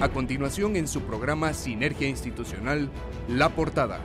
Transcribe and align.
A 0.00 0.08
continuación 0.08 0.76
en 0.76 0.88
su 0.88 1.02
programa 1.02 1.52
Sinergia 1.52 2.08
Institucional, 2.08 2.88
La 3.28 3.50
Portada. 3.50 4.00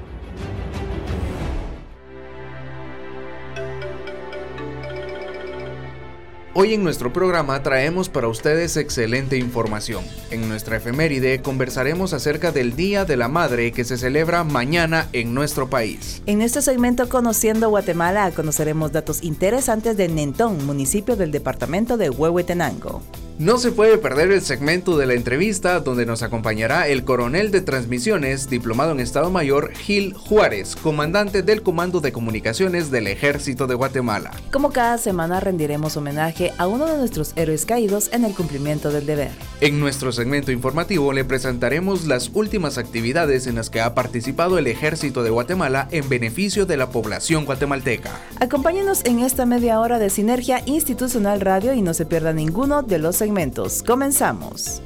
Hoy 6.57 6.73
en 6.73 6.85
nuestro 6.85 7.11
programa 7.11 7.61
traemos 7.63 8.07
para 8.07 8.29
ustedes 8.29 8.77
excelente 8.77 9.37
información. 9.37 10.05
En 10.31 10.47
nuestra 10.47 10.77
efeméride 10.77 11.41
conversaremos 11.41 12.13
acerca 12.13 12.53
del 12.53 12.77
Día 12.77 13.03
de 13.03 13.17
la 13.17 13.27
Madre 13.27 13.73
que 13.73 13.83
se 13.83 13.97
celebra 13.97 14.45
mañana 14.45 15.09
en 15.11 15.33
nuestro 15.33 15.69
país. 15.69 16.23
En 16.27 16.41
este 16.41 16.61
segmento 16.61 17.09
Conociendo 17.09 17.67
Guatemala 17.67 18.31
conoceremos 18.31 18.93
datos 18.93 19.21
interesantes 19.21 19.97
de 19.97 20.07
Nentón, 20.07 20.65
municipio 20.65 21.17
del 21.17 21.31
departamento 21.31 21.97
de 21.97 22.09
Huehuetenango. 22.09 23.01
No 23.37 23.57
se 23.57 23.73
puede 23.73 23.97
perder 23.97 24.31
el 24.31 24.41
segmento 24.41 24.97
de 24.97 25.05
la 25.05 25.13
entrevista 25.13 25.81
donde 25.81 26.05
nos 26.05 26.23
acompañará 26.23 26.87
el 26.87 27.03
coronel 27.03 27.51
de 27.51 27.59
transmisiones, 27.59 28.49
diplomado 28.49 28.93
en 28.93 29.01
Estado 29.01 29.29
Mayor, 29.29 29.73
Gil 29.73 30.13
Juárez, 30.13 30.77
comandante 30.77 31.43
del 31.43 31.61
Comando 31.61 31.99
de 31.99 32.13
Comunicaciones 32.13 32.91
del 32.91 33.07
Ejército 33.07 33.67
de 33.67 33.75
Guatemala. 33.75 34.31
Como 34.53 34.71
cada 34.71 34.97
semana 34.97 35.41
rendiremos 35.41 35.97
homenaje 35.97 36.53
a 36.57 36.67
uno 36.67 36.85
de 36.85 36.97
nuestros 36.97 37.33
héroes 37.35 37.65
caídos 37.65 38.09
en 38.13 38.23
el 38.23 38.33
cumplimiento 38.33 38.89
del 38.89 39.05
deber. 39.05 39.31
En 39.59 39.81
nuestro 39.81 40.13
segmento 40.13 40.53
informativo 40.53 41.11
le 41.11 41.25
presentaremos 41.25 42.05
las 42.05 42.31
últimas 42.33 42.77
actividades 42.77 43.47
en 43.47 43.55
las 43.55 43.69
que 43.69 43.81
ha 43.81 43.93
participado 43.95 44.57
el 44.57 44.67
Ejército 44.67 45.23
de 45.23 45.31
Guatemala 45.31 45.89
en 45.91 46.07
beneficio 46.07 46.65
de 46.65 46.77
la 46.77 46.89
población 46.89 47.43
guatemalteca. 47.43 48.11
Acompáñenos 48.39 49.03
en 49.03 49.19
esta 49.19 49.45
media 49.45 49.81
hora 49.81 49.99
de 49.99 50.09
Sinergia 50.09 50.61
Institucional 50.65 51.41
Radio 51.41 51.73
y 51.73 51.81
no 51.81 51.93
se 51.93 52.05
pierda 52.05 52.31
ninguno 52.31 52.81
de 52.81 52.97
los 52.97 53.24
segmentos. 53.25 53.81
Comenzamos. 53.81 54.83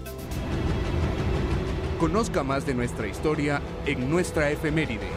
Conozca 2.00 2.41
más 2.41 2.66
de 2.66 2.73
nuestra 2.73 3.05
historia 3.05 3.61
en 3.85 4.09
nuestra 4.09 4.50
efeméride. 4.50 5.09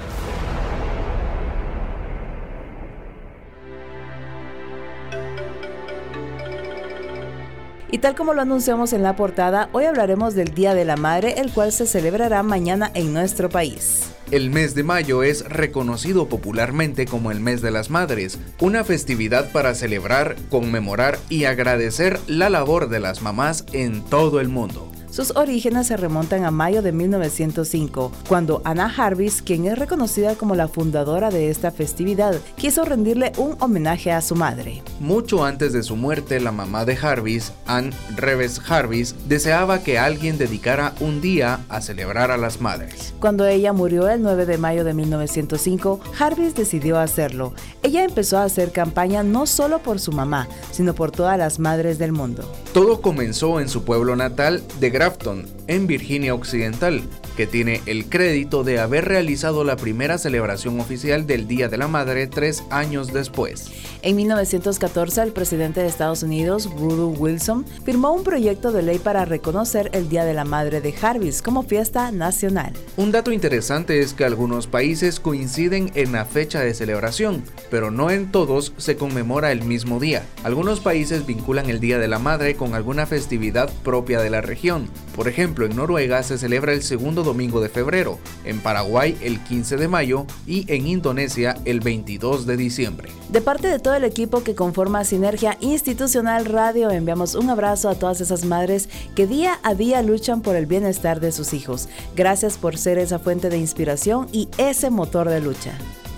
Y 7.93 7.99
tal 7.99 8.17
como 8.17 8.35
lo 8.35 8.43
anunciamos 8.43 8.93
en 8.93 9.05
la 9.05 9.15
portada, 9.15 9.69
hoy 9.71 9.85
hablaremos 9.85 10.35
del 10.35 10.53
Día 10.53 10.75
de 10.75 10.85
la 10.85 10.97
Madre, 10.97 11.35
el 11.41 11.53
cual 11.53 11.71
se 11.71 11.87
celebrará 11.87 12.43
mañana 12.43 12.91
en 12.93 13.13
nuestro 13.13 13.49
país. 13.49 14.13
El 14.33 14.49
mes 14.49 14.75
de 14.75 14.83
mayo 14.83 15.23
es 15.23 15.45
reconocido 15.45 16.27
popularmente 16.27 17.05
como 17.05 17.31
el 17.31 17.41
mes 17.41 17.61
de 17.61 17.71
las 17.71 17.91
madres, 17.91 18.39
una 18.61 18.83
festividad 18.83 19.53
para 19.53 19.75
celebrar, 19.75 20.37
conmemorar 20.49 21.19
y 21.29 21.45
agradecer 21.45 22.19
la 22.27 22.49
labor 22.49 22.89
de 22.89 22.99
las 22.99 23.21
mamás 23.21 23.67
en 23.75 24.03
todo 24.03 24.41
el 24.41 24.49
mundo. 24.49 24.91
Sus 25.13 25.37
orígenes 25.37 25.89
se 25.89 25.99
remontan 25.99 26.47
a 26.47 26.51
mayo 26.51 26.81
de 26.81 26.91
1905, 26.91 28.11
cuando 28.27 28.63
Anna 28.65 28.89
Jarvis, 28.89 29.43
quien 29.43 29.67
es 29.67 29.79
reconocida 29.79 30.37
como 30.37 30.55
la 30.55 30.69
fundadora 30.69 31.29
de 31.29 31.51
esta 31.51 31.71
festividad, 31.71 32.41
quiso 32.57 32.87
rendirle 32.87 33.33
un 33.37 33.55
homenaje 33.61 34.11
a 34.11 34.23
su 34.23 34.35
madre. 34.35 34.83
Mucho 35.01 35.45
antes 35.45 35.75
de 35.75 35.83
su 35.83 35.97
muerte, 35.97 36.41
la 36.41 36.51
mamá 36.51 36.87
de 36.87 36.97
Jarvis, 36.97 37.53
Anne 37.67 37.91
Reves 38.17 38.59
Jarvis, 38.59 39.15
deseaba 39.29 39.83
que 39.83 39.99
alguien 39.99 40.39
dedicara 40.39 40.95
un 41.01 41.21
día 41.21 41.61
a 41.69 41.83
celebrar 41.83 42.31
a 42.31 42.39
las 42.39 42.63
madres. 42.63 43.13
Cuando 43.21 43.47
ella 43.47 43.75
murió 43.75 44.09
el 44.09 44.23
9 44.23 44.47
de 44.47 44.57
mayo 44.57 44.83
de 44.83 44.95
1905, 44.95 46.01
Jarvis 46.15 46.55
decidió 46.55 46.99
hacerlo. 46.99 47.53
Ella 47.83 48.03
empezó 48.05 48.39
a 48.39 48.45
hacer 48.45 48.73
campaña 48.73 49.23
no 49.23 49.45
solo 49.45 49.81
por 49.81 50.01
su 50.01 50.11
mamá, 50.11 50.49
sino 50.71 50.95
por 50.95 51.11
todas 51.11 51.37
las 51.37 51.59
madres 51.59 51.99
del 51.99 52.13
mundo. 52.13 52.51
Todo 52.73 53.03
comenzó 53.03 53.61
en 53.61 53.69
su 53.69 53.85
pueblo 53.85 54.17
natal 54.17 54.63
de 54.81 55.02
Grafton, 55.03 55.49
en 55.67 55.89
Virginia 55.89 56.33
Occidental, 56.33 57.03
que 57.37 57.47
tiene 57.47 57.81
el 57.87 58.09
crédito 58.09 58.65
de 58.65 58.79
haber 58.79 59.07
realizado 59.07 59.65
la 59.65 59.77
primera 59.77 60.19
celebración 60.19 60.81
oficial 60.81 61.27
del 61.27 61.49
Día 61.49 61.69
de 61.69 61.79
la 61.79 61.89
Madre 61.89 62.27
tres 62.27 62.65
años 62.71 63.13
después. 63.13 63.71
En 64.03 64.17
1914, 64.17 65.23
el 65.23 65.33
presidente 65.33 65.81
de 65.81 65.87
Estados 65.87 66.23
Unidos, 66.23 66.67
Woodrow 66.67 67.15
Wilson, 67.17 67.65
firmó 67.85 68.13
un 68.13 68.25
proyecto 68.25 68.73
de 68.73 68.83
ley 68.83 68.99
para 68.99 69.25
reconocer 69.25 69.91
el 69.93 70.09
Día 70.09 70.25
de 70.25 70.35
la 70.35 70.45
Madre 70.45 70.81
de 70.81 70.93
Jarvis 70.93 71.41
como 71.41 71.63
fiesta 71.63 72.11
nacional. 72.11 72.73
Un 72.97 73.13
dato 73.13 73.31
interesante 73.31 74.01
es 74.01 74.13
que 74.13 74.25
algunos 74.25 74.67
países 74.67 75.21
coinciden 75.21 75.93
en 75.95 76.13
la 76.13 76.25
fecha 76.25 76.61
de 76.61 76.75
celebración, 76.75 77.45
pero 77.71 77.91
no 77.91 78.11
en 78.11 78.33
todos 78.33 78.73
se 78.77 78.97
conmemora 78.97 79.53
el 79.53 79.63
mismo 79.63 80.01
día. 80.01 80.25
Algunos 80.43 80.81
países 80.81 81.27
vinculan 81.27 81.71
el 81.71 81.81
Día 81.81 81.99
de 81.99 82.09
la 82.09 82.19
Madre 82.19 82.57
con 82.57 82.75
alguna 82.75 83.07
festividad 83.07 83.73
propia 83.85 84.21
de 84.21 84.31
la 84.31 84.41
región. 84.41 84.89
Por 85.15 85.29
ejemplo, 85.29 85.67
en 85.67 85.77
Noruega 85.77 86.23
se 86.23 86.39
celebra 86.39 86.73
el 86.73 86.83
segundo 86.83 87.22
domingo 87.23 87.61
de 87.61 87.69
febrero, 87.69 88.19
en 88.45 88.61
Paraguay 88.61 89.17
el 89.23 89.41
15 89.41 89.77
de 89.77 89.89
mayo 89.89 90.27
y 90.47 90.65
en 90.73 90.87
Indonesia 90.87 91.57
el 91.65 91.81
22 91.81 92.47
de 92.47 92.57
diciembre. 92.57 93.11
De 93.29 93.41
parte 93.41 93.69
de 93.69 93.79
todo 93.79 93.95
el 93.95 94.05
equipo 94.05 94.43
que 94.43 94.55
conforma 94.55 95.05
Sinergia 95.05 95.57
Institucional 95.61 96.45
Radio, 96.45 96.91
enviamos 96.91 97.35
un 97.35 97.51
abrazo 97.51 97.89
a 97.89 97.95
todas 97.95 98.21
esas 98.21 98.45
madres 98.45 98.89
que 99.15 99.27
día 99.27 99.59
a 99.63 99.75
día 99.75 100.03
luchan 100.03 100.43
por 100.43 100.57
el 100.57 100.67
bienestar 100.67 101.21
de 101.21 101.33
sus 101.33 101.55
hijos. 101.55 101.89
Gracias 102.17 102.59
por 102.59 102.77
ser 102.77 102.99
esa 102.99 103.19
fuente 103.19 103.49
de 103.49 103.59
inspiración 103.59 104.29
y 104.33 104.49
ese 104.59 104.91
motor 104.91 105.29
de 105.29 105.41
lucha. 105.41 105.73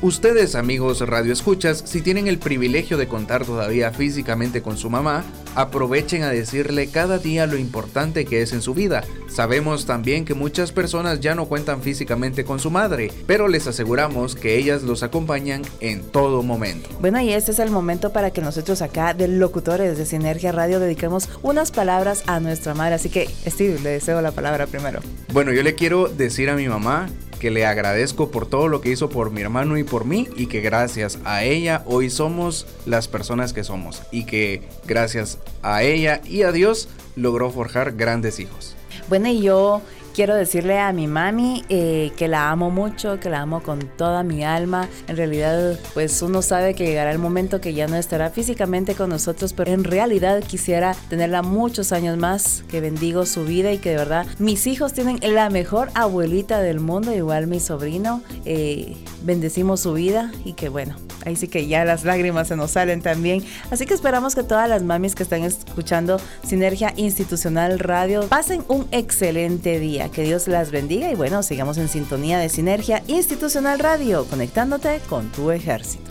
Ustedes, 0.04 0.54
amigos 0.54 1.00
Radio 1.00 1.32
Escuchas, 1.32 1.82
si 1.86 2.02
tienen 2.02 2.26
el 2.26 2.38
privilegio 2.38 2.98
de 2.98 3.08
contar 3.08 3.46
todavía 3.46 3.90
físicamente 3.90 4.60
con 4.60 4.76
su 4.76 4.90
mamá, 4.90 5.24
aprovechen 5.54 6.24
a 6.24 6.28
decirle 6.28 6.88
cada 6.88 7.16
día 7.16 7.46
lo 7.46 7.56
importante 7.56 8.26
que 8.26 8.42
es 8.42 8.52
en 8.52 8.60
su 8.60 8.74
vida. 8.74 9.02
Sabemos 9.28 9.86
también 9.86 10.26
que 10.26 10.34
muchas 10.34 10.72
personas 10.72 11.20
ya 11.20 11.34
no 11.34 11.46
cuentan 11.46 11.80
físicamente 11.80 12.44
con 12.44 12.60
su 12.60 12.70
madre, 12.70 13.10
pero 13.26 13.48
les 13.48 13.66
aseguramos 13.66 14.34
que 14.34 14.58
ellas 14.58 14.82
los 14.82 15.02
acompañan 15.02 15.62
en 15.80 16.02
todo 16.02 16.42
momento. 16.42 16.90
Bueno, 17.00 17.22
y 17.22 17.32
este 17.32 17.52
es 17.52 17.58
el 17.58 17.70
momento 17.70 18.12
para 18.12 18.30
que 18.30 18.42
nosotros 18.42 18.82
acá, 18.82 19.14
de 19.14 19.26
locutores 19.26 19.96
de 19.96 20.04
Sinergia 20.04 20.52
Radio, 20.52 20.80
dediquemos 20.80 21.30
unas 21.42 21.70
palabras 21.70 22.24
a 22.26 22.40
nuestra 22.40 22.74
madre. 22.74 22.96
Así 22.96 23.08
que, 23.08 23.30
Steve, 23.46 23.80
le 23.82 23.88
deseo 23.88 24.20
la 24.20 24.32
palabra 24.32 24.66
primero. 24.66 25.00
Bueno, 25.32 25.54
yo 25.54 25.62
le 25.62 25.74
quiero 25.74 26.08
decir 26.08 26.50
a 26.50 26.56
mi 26.56 26.68
mamá 26.68 27.08
que 27.44 27.50
le 27.50 27.66
agradezco 27.66 28.30
por 28.30 28.46
todo 28.46 28.68
lo 28.68 28.80
que 28.80 28.88
hizo 28.88 29.10
por 29.10 29.30
mi 29.30 29.42
hermano 29.42 29.76
y 29.76 29.84
por 29.84 30.06
mí 30.06 30.30
y 30.34 30.46
que 30.46 30.62
gracias 30.62 31.18
a 31.26 31.44
ella 31.44 31.82
hoy 31.84 32.08
somos 32.08 32.66
las 32.86 33.06
personas 33.06 33.52
que 33.52 33.64
somos 33.64 34.00
y 34.10 34.24
que 34.24 34.62
gracias 34.86 35.36
a 35.60 35.82
ella 35.82 36.22
y 36.24 36.44
a 36.44 36.52
Dios 36.52 36.88
logró 37.16 37.50
forjar 37.50 37.96
grandes 37.96 38.40
hijos. 38.40 38.74
Bueno, 39.10 39.28
y 39.28 39.42
yo 39.42 39.82
quiero 40.14 40.34
decirle 40.36 40.78
a 40.78 40.92
mi 40.92 41.08
mami 41.08 41.64
eh, 41.68 42.12
que 42.16 42.28
la 42.28 42.50
amo 42.50 42.70
mucho, 42.70 43.18
que 43.18 43.28
la 43.28 43.40
amo 43.40 43.62
con 43.62 43.80
toda 43.80 44.22
mi 44.22 44.44
alma. 44.44 44.88
En 45.08 45.16
realidad, 45.16 45.78
pues 45.92 46.22
uno 46.22 46.40
sabe 46.40 46.74
que 46.74 46.86
llegará 46.86 47.10
el 47.10 47.18
momento 47.18 47.60
que 47.60 47.74
ya 47.74 47.88
no 47.88 47.96
estará 47.96 48.30
físicamente 48.30 48.94
con 48.94 49.10
nosotros, 49.10 49.52
pero 49.52 49.72
en 49.72 49.84
realidad 49.84 50.42
quisiera 50.42 50.94
tenerla 51.08 51.42
muchos 51.42 51.92
años 51.92 52.16
más, 52.16 52.62
que 52.68 52.80
bendigo 52.80 53.26
su 53.26 53.44
vida 53.44 53.72
y 53.72 53.78
que 53.78 53.90
de 53.90 53.96
verdad 53.96 54.26
mis 54.38 54.66
hijos 54.66 54.92
tienen 54.92 55.18
la 55.22 55.50
mejor 55.50 55.90
abuelita 55.94 56.60
del 56.60 56.80
mundo, 56.80 57.12
igual 57.12 57.48
mi 57.48 57.58
sobrino. 57.58 58.22
Eh, 58.44 58.96
bendecimos 59.24 59.80
su 59.80 59.94
vida 59.94 60.30
y 60.44 60.52
que 60.52 60.68
bueno, 60.68 60.96
ahí 61.24 61.34
sí 61.34 61.48
que 61.48 61.66
ya 61.66 61.84
las 61.84 62.04
lágrimas 62.04 62.48
se 62.48 62.56
nos 62.56 62.72
salen 62.72 63.00
también. 63.02 63.42
Así 63.70 63.86
que 63.86 63.94
esperamos 63.94 64.34
que 64.34 64.42
todas 64.42 64.68
las 64.68 64.82
mamis 64.82 65.14
que 65.14 65.22
están 65.22 65.42
escuchando 65.42 66.20
Sinergia 66.46 66.92
Institucional 66.96 67.78
Radio 67.78 68.28
pasen 68.28 68.62
un 68.68 68.86
excelente 68.92 69.80
día. 69.80 70.03
Que 70.10 70.22
Dios 70.22 70.48
las 70.48 70.70
bendiga 70.70 71.10
y 71.10 71.14
bueno, 71.14 71.42
sigamos 71.42 71.78
en 71.78 71.88
sintonía 71.88 72.38
de 72.38 72.48
Sinergia 72.48 73.02
Institucional 73.06 73.78
Radio, 73.78 74.26
conectándote 74.26 75.00
con 75.08 75.30
tu 75.32 75.50
ejército. 75.50 76.10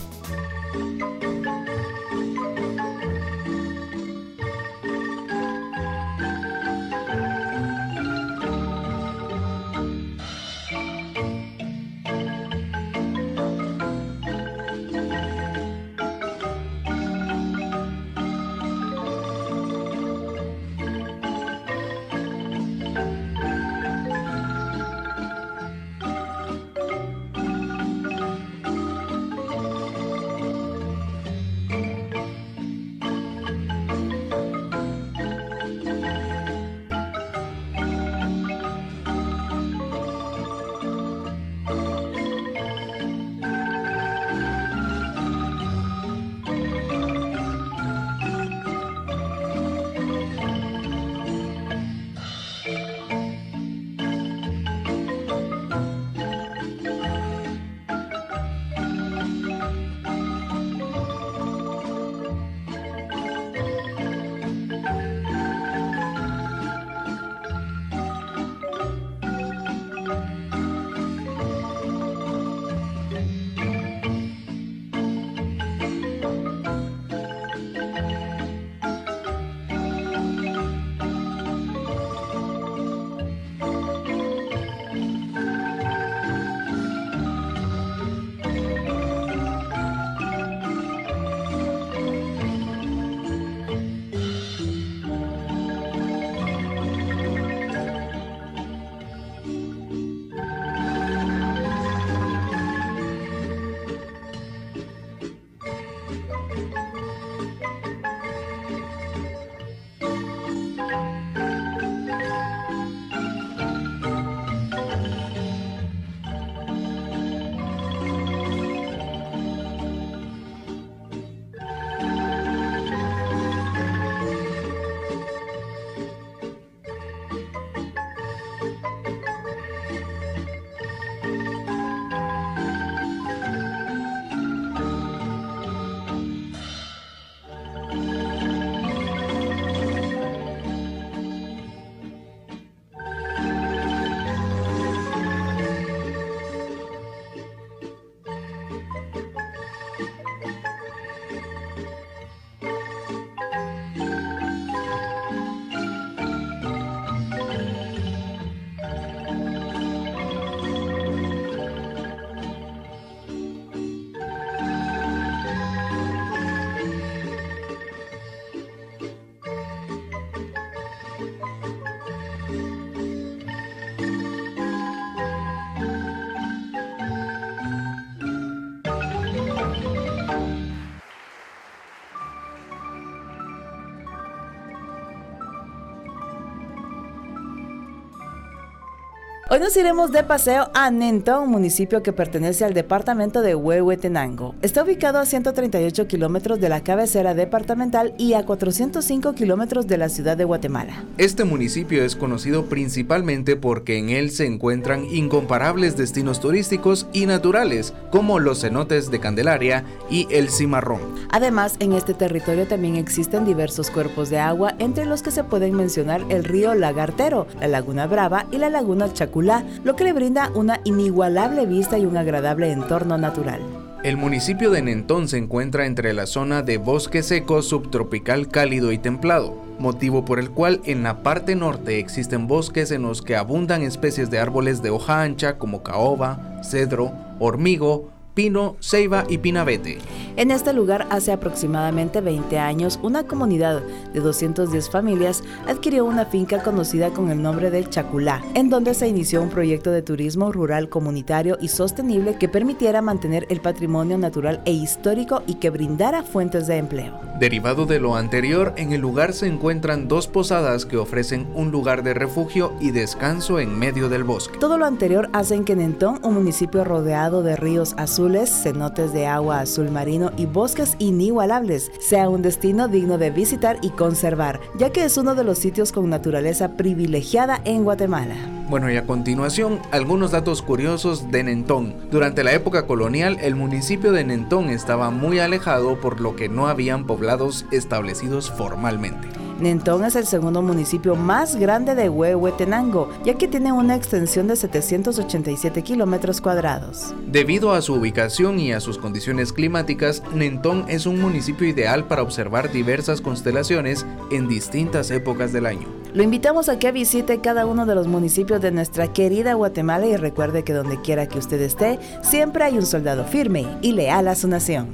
Hoy 189.54 189.60
nos 189.60 189.78
iremos 189.78 190.12
de 190.12 190.24
paseo 190.24 190.72
a 190.74 190.90
Nento, 190.90 191.40
un 191.40 191.52
municipio 191.52 192.02
que 192.02 192.12
pertenece 192.12 192.66
al 192.66 192.74
departamento 192.74 193.44
de 193.44 193.54
Huehuetenango. 193.54 194.56
Está 194.64 194.82
ubicado 194.82 195.20
a 195.20 195.28
138 195.28 196.08
kilómetros 196.08 196.60
de 196.60 196.70
la 196.70 196.82
cabecera 196.84 197.36
departamental 197.36 198.16
y 198.18 198.34
a 198.34 198.48
405 198.48 199.36
kilómetros 199.36 199.86
de 199.86 200.00
la 200.00 200.10
ciudad 200.10 200.38
de 200.38 200.44
Guatemala. 200.44 201.04
Este 201.20 201.44
municipio 201.44 202.04
es 202.04 202.16
conocido 202.16 202.66
principalmente 202.66 203.56
porque 203.56 204.00
en 204.00 204.10
él 204.10 204.32
se 204.32 204.48
encuentran 204.48 205.06
incomparables 205.06 205.96
destinos 205.98 206.40
turísticos 206.40 207.06
y 207.14 207.28
naturales, 207.28 207.94
como 208.10 208.40
los 208.40 208.62
cenotes 208.62 209.12
de 209.12 209.20
Candelaria 209.20 209.84
y 210.10 210.28
el 210.32 210.50
Cimarrón. 210.50 211.02
Además, 211.30 211.76
en 211.78 211.94
este 211.94 212.16
territorio 212.16 212.66
también 212.66 212.96
existen 212.96 213.46
diversos 213.46 213.92
cuerpos 213.92 214.32
de 214.32 214.40
agua, 214.40 214.74
entre 214.80 215.06
los 215.06 215.22
que 215.22 215.30
se 215.30 215.44
pueden 215.44 215.76
mencionar 215.76 216.26
el 216.30 216.44
río 216.44 216.74
Lagartero, 216.74 217.46
la 217.60 217.68
Laguna 217.68 218.08
Brava 218.08 218.48
y 218.52 218.58
la 218.58 218.72
Laguna 218.72 219.14
Chacul 219.14 219.43
lo 219.84 219.96
que 219.96 220.04
le 220.04 220.14
brinda 220.14 220.50
una 220.56 220.80
inigualable 220.84 221.66
vista 221.66 221.98
y 221.98 222.06
un 222.06 222.18
agradable 222.18 222.72
entorno 222.72 223.18
natural. 223.18 223.62
El 224.04 224.18
municipio 224.18 224.70
de 224.70 224.82
Nentón 224.82 225.30
se 225.30 225.38
encuentra 225.38 225.86
entre 225.86 226.12
la 226.12 226.26
zona 226.26 226.62
de 226.62 226.78
bosque 226.78 227.24
seco 227.24 227.62
subtropical 227.62 228.50
cálido 228.50 228.92
y 228.92 228.98
templado, 228.98 229.56
motivo 229.80 230.26
por 230.26 230.40
el 230.40 230.50
cual 230.50 230.82
en 230.84 231.04
la 231.04 231.24
parte 231.24 231.56
norte 231.56 232.00
existen 232.00 232.48
bosques 232.48 232.92
en 232.92 233.04
los 233.04 233.22
que 233.22 233.38
abundan 233.38 233.82
especies 233.82 234.30
de 234.30 234.40
árboles 234.40 234.82
de 234.82 234.90
hoja 234.90 235.22
ancha 235.22 235.58
como 235.58 235.84
caoba, 235.84 236.60
cedro, 236.64 237.14
hormigo, 237.40 238.10
pino, 238.34 238.76
ceiba 238.80 239.26
y 239.30 239.38
pinabete. 239.38 240.00
En 240.36 240.50
este 240.50 240.74
lugar, 240.74 241.08
hace 241.12 241.32
aproximadamente 241.32 242.22
20 242.22 242.58
años, 242.58 243.00
una 243.04 243.24
comunidad 243.24 243.84
de 244.14 244.20
210 244.20 244.90
familias 244.90 245.44
adquirió 245.68 246.06
una 246.06 246.26
finca 246.26 246.64
conocida 246.64 247.12
con 247.12 247.30
el 247.30 247.42
nombre 247.42 247.70
de 247.70 247.88
Chaculá, 247.88 248.44
en 248.56 248.70
donde 248.70 248.94
se 248.96 249.08
inició 249.08 249.42
un 249.44 249.50
proyecto 249.50 249.92
de 249.92 250.02
turismo 250.02 250.52
rural 250.52 250.90
comunitario 250.90 251.58
y 251.62 251.68
sostenible 251.68 252.38
que 252.38 252.50
permitiera 252.50 253.02
mantener 253.02 253.46
el 253.50 253.62
patrimonio 253.62 254.18
natural 254.18 254.62
e 254.66 254.72
histórico 254.72 255.44
y 255.46 255.56
que 255.56 255.70
brindara 255.70 256.24
fuentes 256.24 256.66
de 256.68 256.78
empleo. 256.78 257.20
Derivado 257.40 257.86
de 257.86 258.00
lo 258.00 258.16
anterior, 258.16 258.74
en 258.78 258.94
el 258.94 259.02
lugar 259.02 259.34
se 259.34 259.48
encuentran 259.48 260.08
dos 260.08 260.28
posadas 260.28 260.86
que 260.86 260.98
ofrecen 260.98 261.48
un 261.56 261.72
lugar 261.72 262.04
de 262.04 262.14
refugio 262.14 262.74
y 262.80 262.92
descanso 262.92 263.60
en 263.60 263.78
medio 263.78 264.10
del 264.10 264.24
bosque. 264.24 264.58
Todo 264.60 264.78
lo 264.78 264.86
anterior 264.86 265.30
hace 265.34 265.56
en 265.56 265.66
Quenentón, 265.66 266.20
un 266.24 266.36
municipio 266.36 266.84
rodeado 266.84 267.44
de 267.44 267.56
ríos 267.56 267.96
azules, 267.98 268.23
cenotes 268.50 269.14
de 269.14 269.28
agua 269.28 269.60
azul 269.60 269.92
marino, 269.92 270.32
y 270.38 270.46
bosques 270.46 270.96
inigualables, 271.00 271.92
sea 272.00 272.30
un 272.30 272.42
destino 272.42 272.88
digno 272.88 273.18
de 273.18 273.32
visitar 273.32 273.78
y 273.82 273.90
conservar, 273.90 274.60
ya 274.78 274.92
que 274.92 275.04
es 275.04 275.18
uno 275.18 275.36
de 275.36 275.44
los 275.44 275.58
sitios 275.60 275.92
con 275.92 276.10
naturaleza 276.10 276.78
privilegiada 276.78 277.62
en 277.66 277.84
Guatemala. 277.84 278.36
Bueno, 278.70 278.90
y 278.90 278.98
a 278.98 279.06
continuación, 279.06 279.80
algunos 279.92 280.32
datos 280.32 280.62
curiosos 280.62 281.30
de 281.32 281.44
Nentón. 281.44 281.96
Durante 282.10 282.44
la 282.44 282.54
época 282.54 282.88
colonial, 282.88 283.38
el 283.42 283.56
municipio 283.56 284.12
de 284.12 284.24
Nentón 284.24 284.70
estaba 284.70 285.12
muy 285.12 285.40
alejado 285.40 286.00
por 286.00 286.22
lo 286.22 286.36
que 286.36 286.50
no 286.50 286.68
habían 286.68 287.06
poblados 287.06 287.66
establecidos 287.72 288.50
formalmente. 288.50 289.43
Nentón 289.64 290.04
es 290.04 290.18
el 290.18 290.26
segundo 290.26 290.62
municipio 290.62 291.16
más 291.16 291.56
grande 291.56 291.96
de 291.96 292.10
Huehuetenango, 292.10 293.10
ya 293.24 293.36
que 293.36 293.48
tiene 293.48 293.72
una 293.72 293.96
extensión 293.96 294.46
de 294.50 294.58
787 294.58 295.82
kilómetros 295.84 296.42
cuadrados. 296.42 297.16
Debido 297.28 297.72
a 297.72 297.82
su 297.82 297.94
ubicación 297.94 298.60
y 298.60 298.74
a 298.74 298.82
sus 298.82 298.98
condiciones 298.98 299.54
climáticas, 299.54 300.22
Nentón 300.36 300.84
es 300.90 301.06
un 301.06 301.22
municipio 301.22 301.66
ideal 301.66 302.10
para 302.10 302.24
observar 302.24 302.74
diversas 302.74 303.22
constelaciones 303.22 304.06
en 304.32 304.50
distintas 304.50 305.10
épocas 305.12 305.54
del 305.54 305.66
año. 305.66 305.88
Lo 306.14 306.24
invitamos 306.24 306.68
a 306.68 306.78
que 306.78 306.92
visite 306.92 307.40
cada 307.40 307.66
uno 307.66 307.86
de 307.86 307.96
los 307.96 308.08
municipios 308.08 308.62
de 308.62 308.72
nuestra 308.72 309.14
querida 309.14 309.54
Guatemala 309.54 310.06
y 310.06 310.18
recuerde 310.18 310.66
que 310.66 310.74
donde 310.74 311.02
quiera 311.02 311.30
que 311.30 311.40
usted 311.40 311.62
esté, 311.62 312.00
siempre 312.22 312.66
hay 312.66 312.78
un 312.78 312.86
soldado 312.86 313.24
firme 313.24 313.66
y 313.82 313.94
leal 313.94 314.28
a 314.28 314.36
su 314.36 314.50
nación. 314.50 314.94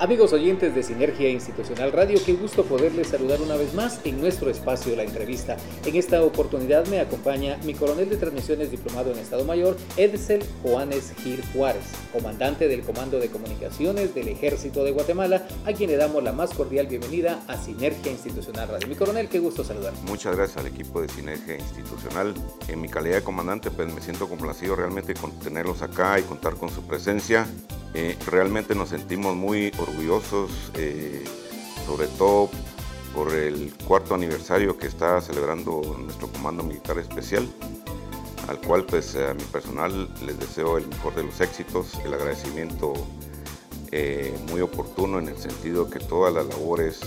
Amigos 0.00 0.32
oyentes 0.32 0.76
de 0.76 0.84
Sinergia 0.84 1.28
Institucional 1.28 1.90
Radio, 1.90 2.20
qué 2.24 2.32
gusto 2.34 2.64
poderles 2.64 3.08
saludar 3.08 3.42
una 3.42 3.56
vez 3.56 3.74
más 3.74 4.00
en 4.04 4.20
nuestro 4.20 4.48
espacio 4.48 4.94
La 4.94 5.02
Entrevista. 5.02 5.56
En 5.84 5.96
esta 5.96 6.22
oportunidad 6.22 6.86
me 6.86 7.00
acompaña 7.00 7.58
mi 7.64 7.74
coronel 7.74 8.08
de 8.08 8.16
transmisiones 8.16 8.70
diplomado 8.70 9.10
en 9.10 9.18
Estado 9.18 9.44
Mayor, 9.44 9.76
Edsel 9.96 10.44
Juanes 10.62 11.12
Gil 11.24 11.42
Juárez, 11.52 11.82
comandante 12.12 12.68
del 12.68 12.82
Comando 12.82 13.18
de 13.18 13.28
Comunicaciones 13.28 14.14
del 14.14 14.28
Ejército 14.28 14.84
de 14.84 14.92
Guatemala, 14.92 15.48
a 15.66 15.72
quien 15.72 15.90
le 15.90 15.96
damos 15.96 16.22
la 16.22 16.30
más 16.30 16.54
cordial 16.54 16.86
bienvenida 16.86 17.42
a 17.48 17.56
Sinergia 17.56 18.12
Institucional 18.12 18.68
Radio. 18.68 18.86
Mi 18.86 18.94
coronel, 18.94 19.28
qué 19.28 19.40
gusto 19.40 19.64
saludar. 19.64 19.94
Muchas 20.06 20.36
gracias 20.36 20.58
al 20.58 20.68
equipo 20.68 21.02
de 21.02 21.08
Sinergia 21.08 21.56
Institucional. 21.56 22.34
En 22.68 22.80
mi 22.80 22.88
calidad 22.88 23.16
de 23.16 23.22
comandante, 23.24 23.72
pues 23.72 23.92
me 23.92 24.00
siento 24.00 24.28
complacido 24.28 24.76
realmente 24.76 25.14
con 25.14 25.36
tenerlos 25.40 25.82
acá 25.82 26.20
y 26.20 26.22
contar 26.22 26.54
con 26.54 26.70
su 26.70 26.82
presencia 26.82 27.48
eh, 27.94 28.16
realmente 28.26 28.74
nos 28.74 28.90
sentimos 28.90 29.34
muy 29.34 29.72
orgullosos, 29.88 30.50
eh, 30.74 31.24
sobre 31.86 32.06
todo 32.06 32.50
por 33.14 33.34
el 33.34 33.72
cuarto 33.86 34.14
aniversario 34.14 34.76
que 34.76 34.86
está 34.86 35.20
celebrando 35.20 35.80
nuestro 35.98 36.28
Comando 36.28 36.62
Militar 36.62 36.98
Especial, 36.98 37.48
al 38.48 38.60
cual 38.60 38.84
pues 38.84 39.16
a 39.16 39.34
mi 39.34 39.42
personal 39.44 40.08
les 40.24 40.38
deseo 40.38 40.78
el 40.78 40.86
mejor 40.86 41.14
de 41.14 41.24
los 41.24 41.40
éxitos, 41.40 41.94
el 42.04 42.14
agradecimiento 42.14 42.92
eh, 43.90 44.36
muy 44.50 44.60
oportuno 44.60 45.18
en 45.18 45.28
el 45.28 45.38
sentido 45.38 45.90
que 45.90 45.98
todas 45.98 46.32
las 46.32 46.46
labores, 46.46 47.00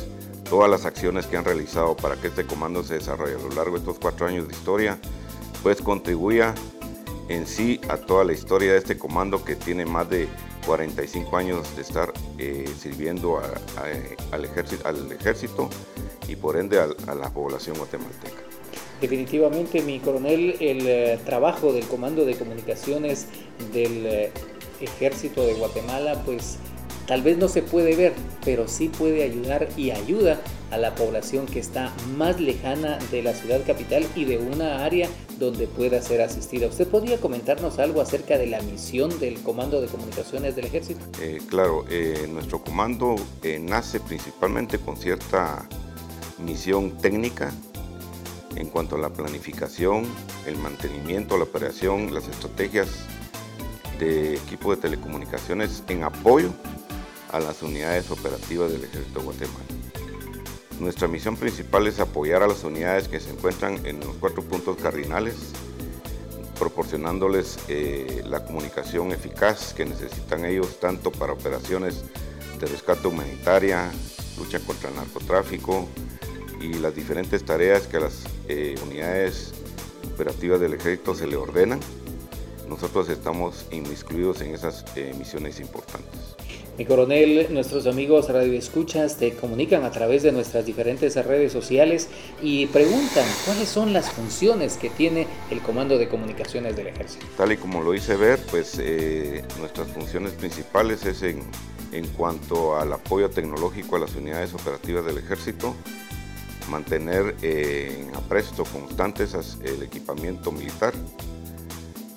todas 0.49 0.69
las 0.69 0.85
acciones 0.85 1.27
que 1.27 1.37
han 1.37 1.45
realizado 1.45 1.95
para 1.95 2.15
que 2.15 2.27
este 2.27 2.45
comando 2.45 2.83
se 2.83 2.95
desarrolle 2.95 3.35
a 3.35 3.39
lo 3.39 3.49
largo 3.49 3.73
de 3.73 3.79
estos 3.79 3.99
cuatro 3.99 4.27
años 4.27 4.47
de 4.47 4.53
historia, 4.53 4.99
pues 5.63 5.81
contribuya 5.81 6.55
en 7.29 7.45
sí 7.45 7.79
a 7.87 7.97
toda 7.97 8.23
la 8.23 8.33
historia 8.33 8.73
de 8.73 8.79
este 8.79 8.97
comando 8.97 9.45
que 9.45 9.55
tiene 9.55 9.85
más 9.85 10.09
de 10.09 10.27
45 10.65 11.37
años 11.37 11.75
de 11.75 11.81
estar 11.81 12.13
eh, 12.37 12.69
sirviendo 12.77 13.39
al, 13.39 14.45
ejército, 14.45 15.69
y 16.27 16.35
por 16.35 16.57
ende 16.57 16.79
a, 16.79 17.15
la 17.15 17.29
población 17.29 17.77
guatemalteca. 17.77 18.41
Definitivamente, 19.01 19.81
mi 19.81 19.99
coronel, 19.99 20.55
el 20.59 20.87
eh, 20.87 21.19
trabajo 21.25 21.73
del 21.73 21.85
Comando 21.87 22.23
de 22.23 22.35
Comunicaciones 22.35 23.27
del 23.73 24.05
eh, 24.05 24.31
Ejército 24.79 25.45
de 25.45 25.53
Guatemala, 25.55 26.21
pues 26.25 26.57
tal 27.07 27.23
vez 27.23 27.37
no 27.37 27.47
se 27.47 27.63
puede 27.63 27.95
ver, 27.95 28.13
pero 28.45 28.67
sí 28.67 28.89
puede 28.89 29.23
ayudar 29.23 29.67
y 29.75 29.91
ayuda 29.91 30.39
a 30.71 30.77
la 30.77 30.95
población 30.95 31.45
que 31.45 31.59
está 31.59 31.93
más 32.17 32.39
lejana 32.39 32.97
de 33.11 33.21
la 33.21 33.33
ciudad 33.33 33.61
capital 33.65 34.05
y 34.15 34.25
de 34.25 34.37
una 34.37 34.83
área 34.83 35.09
donde 35.37 35.67
pueda 35.67 36.01
ser 36.01 36.21
asistida. 36.21 36.67
¿Usted 36.67 36.87
podría 36.87 37.19
comentarnos 37.19 37.79
algo 37.79 38.01
acerca 38.01 38.37
de 38.37 38.47
la 38.47 38.61
misión 38.61 39.19
del 39.19 39.41
Comando 39.41 39.81
de 39.81 39.87
Comunicaciones 39.87 40.55
del 40.55 40.65
Ejército? 40.65 41.01
Eh, 41.21 41.39
claro, 41.47 41.85
eh, 41.89 42.27
nuestro 42.31 42.63
comando 42.63 43.15
eh, 43.43 43.59
nace 43.59 43.99
principalmente 43.99 44.79
con 44.79 44.97
cierta 44.97 45.67
misión 46.39 46.97
técnica 46.97 47.51
en 48.55 48.67
cuanto 48.69 48.95
a 48.95 48.99
la 48.99 49.09
planificación, 49.09 50.05
el 50.45 50.57
mantenimiento, 50.57 51.37
la 51.37 51.43
operación, 51.43 52.13
las 52.13 52.27
estrategias 52.27 52.87
de 53.99 54.35
equipo 54.35 54.75
de 54.75 54.81
telecomunicaciones 54.81 55.83
en 55.87 56.03
apoyo 56.03 56.51
a 57.31 57.39
las 57.39 57.61
unidades 57.61 58.11
operativas 58.11 58.71
del 58.71 58.83
Ejército 58.83 59.19
de 59.19 59.25
Guatemala. 59.25 59.80
Nuestra 60.81 61.07
misión 61.07 61.37
principal 61.37 61.85
es 61.85 61.99
apoyar 61.99 62.41
a 62.41 62.47
las 62.47 62.63
unidades 62.63 63.07
que 63.07 63.19
se 63.19 63.29
encuentran 63.29 63.85
en 63.85 63.99
los 63.99 64.15
cuatro 64.15 64.41
puntos 64.41 64.77
cardinales, 64.77 65.35
proporcionándoles 66.57 67.59
eh, 67.67 68.23
la 68.25 68.43
comunicación 68.43 69.11
eficaz 69.11 69.75
que 69.75 69.85
necesitan 69.85 70.43
ellos 70.43 70.79
tanto 70.79 71.11
para 71.11 71.33
operaciones 71.33 72.03
de 72.59 72.65
rescate 72.65 73.07
humanitaria, 73.07 73.91
lucha 74.39 74.59
contra 74.59 74.89
el 74.89 74.95
narcotráfico 74.95 75.87
y 76.59 76.73
las 76.73 76.95
diferentes 76.95 77.45
tareas 77.45 77.85
que 77.85 77.97
a 77.97 77.99
las 77.99 78.23
eh, 78.47 78.73
unidades 78.83 79.53
operativas 80.15 80.59
del 80.59 80.73
ejército 80.73 81.13
se 81.13 81.27
le 81.27 81.35
ordenan. 81.35 81.79
Nosotros 82.67 83.07
estamos 83.09 83.67
inmiscuidos 83.69 84.41
en 84.41 84.55
esas 84.55 84.83
eh, 84.95 85.13
misiones 85.15 85.59
importantes. 85.59 86.10
Mi 86.81 86.87
coronel, 86.87 87.45
nuestros 87.51 87.85
amigos 87.85 88.27
radioescuchas 88.27 89.17
te 89.17 89.35
comunican 89.35 89.83
a 89.83 89.91
través 89.91 90.23
de 90.23 90.31
nuestras 90.31 90.65
diferentes 90.65 91.13
redes 91.27 91.51
sociales 91.51 92.09
y 92.41 92.65
preguntan 92.65 93.23
cuáles 93.45 93.69
son 93.69 93.93
las 93.93 94.09
funciones 94.09 94.77
que 94.77 94.89
tiene 94.89 95.27
el 95.51 95.61
Comando 95.61 95.99
de 95.99 96.09
Comunicaciones 96.09 96.75
del 96.75 96.87
Ejército. 96.87 97.23
Tal 97.37 97.51
y 97.51 97.57
como 97.57 97.83
lo 97.83 97.93
hice 97.93 98.15
ver, 98.15 98.39
pues 98.49 98.79
eh, 98.79 99.43
nuestras 99.59 99.89
funciones 99.89 100.31
principales 100.31 101.05
es 101.05 101.21
en, 101.21 101.43
en 101.91 102.07
cuanto 102.07 102.75
al 102.75 102.91
apoyo 102.93 103.29
tecnológico 103.29 103.97
a 103.97 103.99
las 103.99 104.15
unidades 104.15 104.51
operativas 104.55 105.05
del 105.05 105.19
Ejército, 105.19 105.75
mantener 106.67 107.35
eh, 107.43 108.07
en 108.07 108.15
apresto 108.15 108.63
constante 108.63 109.25
el 109.63 109.83
equipamiento 109.83 110.51
militar, 110.51 110.95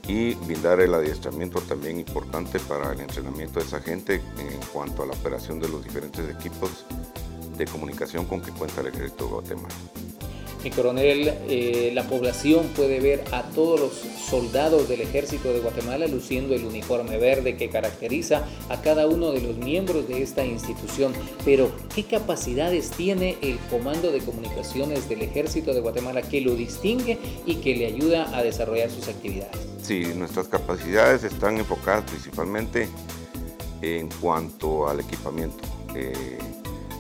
y 0.06 0.34
brindar 0.34 0.80
el 0.80 0.92
adiestramiento 0.94 1.60
también 1.60 1.98
importante 1.98 2.58
para 2.60 2.92
el 2.92 3.00
entrenamiento 3.00 3.60
de 3.60 3.66
esa 3.66 3.80
gente 3.80 4.16
en 4.38 4.60
cuanto 4.72 5.02
a 5.02 5.06
la 5.06 5.12
operación 5.12 5.60
de 5.60 5.68
los 5.68 5.82
diferentes 5.82 6.28
equipos 6.28 6.84
de 7.56 7.64
comunicación 7.66 8.26
con 8.26 8.42
que 8.42 8.50
cuenta 8.50 8.80
el 8.80 8.88
ejército 8.88 9.24
de 9.24 9.30
Guatemala. 9.30 9.74
Mi 10.64 10.70
coronel, 10.70 11.30
eh, 11.46 11.90
la 11.92 12.04
población 12.04 12.68
puede 12.68 12.98
ver 12.98 13.22
a 13.32 13.42
todos 13.42 13.78
los 13.78 13.92
soldados 14.18 14.88
del 14.88 15.02
ejército 15.02 15.52
de 15.52 15.60
Guatemala 15.60 16.06
luciendo 16.06 16.54
el 16.54 16.64
uniforme 16.64 17.18
verde 17.18 17.58
que 17.58 17.68
caracteriza 17.68 18.44
a 18.70 18.80
cada 18.80 19.06
uno 19.06 19.30
de 19.32 19.42
los 19.42 19.58
miembros 19.58 20.08
de 20.08 20.22
esta 20.22 20.42
institución. 20.42 21.12
Pero, 21.44 21.70
¿qué 21.94 22.04
capacidades 22.04 22.90
tiene 22.90 23.36
el 23.42 23.58
Comando 23.70 24.10
de 24.10 24.20
Comunicaciones 24.20 25.06
del 25.06 25.20
ejército 25.20 25.74
de 25.74 25.80
Guatemala 25.80 26.22
que 26.22 26.40
lo 26.40 26.54
distingue 26.54 27.18
y 27.44 27.56
que 27.56 27.76
le 27.76 27.84
ayuda 27.84 28.34
a 28.34 28.42
desarrollar 28.42 28.90
sus 28.90 29.06
actividades? 29.08 29.58
Sí, 29.82 30.06
nuestras 30.16 30.48
capacidades 30.48 31.24
están 31.24 31.58
enfocadas 31.58 32.04
principalmente 32.10 32.88
en 33.82 34.08
cuanto 34.18 34.88
al 34.88 35.00
equipamiento. 35.00 35.62
Eh, 35.94 36.38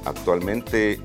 actualmente 0.04 1.00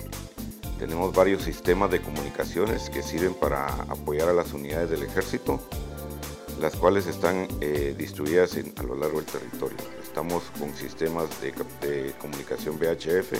Tenemos 0.79 1.13
varios 1.13 1.43
sistemas 1.43 1.91
de 1.91 2.01
comunicaciones 2.01 2.89
que 2.89 3.03
sirven 3.03 3.33
para 3.33 3.67
apoyar 3.67 4.29
a 4.29 4.33
las 4.33 4.53
unidades 4.53 4.89
del 4.89 5.03
ejército, 5.03 5.59
las 6.62 6.74
cuales 6.77 7.05
están 7.05 7.50
eh, 7.59 7.93
distribuidas 7.98 8.57
a 8.77 8.83
lo 8.83 8.95
largo 8.95 9.17
del 9.17 9.25
territorio. 9.25 9.77
Estamos 10.01 10.43
con 10.57 10.74
sistemas 10.74 11.25
de, 11.41 12.13
comunicación 12.17 12.79
VHF, 12.79 13.33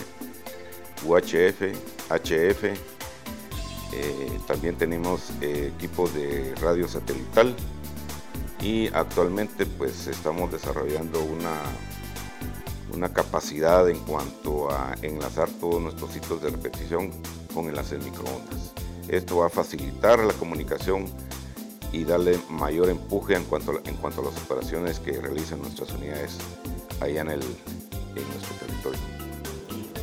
UHF, 1.06 1.62
HF, 2.10 2.64
eh, 3.92 4.38
también 4.46 4.76
tenemos 4.76 5.32
eh, 5.40 5.72
equipos 5.74 6.14
de 6.14 6.54
radio 6.60 6.86
satelital 6.86 7.56
y 8.60 8.88
actualmente 8.88 9.64
pues 9.64 10.06
estamos 10.06 10.52
desarrollando 10.52 11.20
una, 11.24 11.54
una 12.94 13.12
capacidad 13.12 13.88
en 13.88 13.98
cuanto 14.00 14.70
a 14.70 14.94
enlazar 15.02 15.48
todos 15.48 15.80
nuestros 15.80 16.12
sitios 16.12 16.42
de 16.42 16.50
repetición 16.50 17.10
con 17.54 17.68
enlaces 17.68 18.02
microondas. 18.04 18.72
Esto 19.08 19.38
va 19.38 19.46
a 19.46 19.50
facilitar 19.50 20.18
la 20.20 20.32
comunicación 20.34 21.06
y 21.92 22.04
darle 22.04 22.38
mayor 22.48 22.88
empuje 22.88 23.34
en 23.34 23.44
cuanto, 23.44 23.72
a, 23.72 23.88
en 23.88 23.96
cuanto 23.96 24.20
a 24.20 24.24
las 24.26 24.36
operaciones 24.42 25.00
que 25.00 25.20
realizan 25.20 25.60
nuestras 25.60 25.92
unidades 25.92 26.38
allá 27.00 27.22
en, 27.22 27.30
el, 27.30 27.42
en 27.42 28.28
nuestro 28.28 28.54
territorio. 28.60 29.00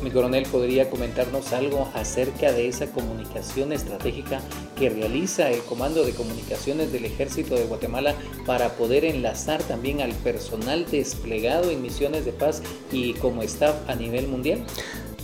Mi 0.02 0.10
coronel, 0.10 0.44
¿podría 0.44 0.90
comentarnos 0.90 1.52
algo 1.52 1.90
acerca 1.94 2.52
de 2.52 2.68
esa 2.68 2.86
comunicación 2.86 3.72
estratégica 3.72 4.40
que 4.78 4.90
realiza 4.90 5.50
el 5.50 5.60
Comando 5.62 6.04
de 6.04 6.12
Comunicaciones 6.12 6.92
del 6.92 7.04
Ejército 7.04 7.54
de 7.54 7.64
Guatemala 7.64 8.14
para 8.46 8.70
poder 8.74 9.04
enlazar 9.04 9.62
también 9.62 10.00
al 10.00 10.12
personal 10.12 10.86
desplegado 10.90 11.70
en 11.70 11.82
misiones 11.82 12.24
de 12.24 12.32
paz 12.32 12.62
y 12.92 13.14
como 13.14 13.42
staff 13.42 13.76
a 13.88 13.94
nivel 13.94 14.28
mundial? 14.28 14.64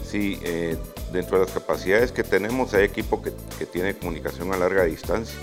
Sí, 0.04 0.38
eh, 0.42 0.76
dentro 1.12 1.38
de 1.38 1.44
las 1.44 1.54
capacidades 1.54 2.12
que 2.12 2.24
tenemos 2.24 2.74
hay 2.74 2.84
equipo 2.84 3.22
que, 3.22 3.32
tiene 3.66 3.94
comunicación 3.94 4.52
a 4.52 4.56
larga 4.56 4.84
distancia 4.84 5.38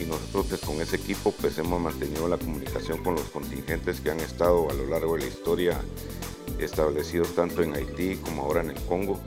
y 0.00 0.06
nosotros 0.06 0.46
pues, 0.48 0.60
con 0.62 0.80
ese 0.80 0.96
equipo 0.96 1.32
pues 1.40 1.58
hemos 1.58 1.80
mantenido 1.80 2.26
la 2.28 2.38
comunicación 2.38 3.02
con 3.04 3.14
los 3.14 3.24
contingentes 3.24 4.00
que 4.00 4.10
han 4.10 4.20
estado 4.20 4.70
a 4.70 4.72
lo 4.72 4.86
largo 4.86 5.16
de 5.16 5.22
la 5.22 5.28
historia 5.28 5.80
establecidos 6.58 7.34
tanto 7.34 7.62
en 7.62 7.74
Haití 7.74 8.16
como 8.16 8.42
ahora 8.42 8.62
en 8.62 8.70
el 8.70 8.80
Congo. 8.82 9.20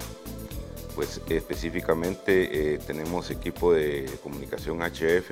Pues 0.96 1.22
específicamente 1.30 2.74
eh, 2.74 2.80
tenemos 2.86 3.32
equipo 3.32 3.74
de 3.74 4.10
comunicación 4.22 4.80
HF 4.82 5.32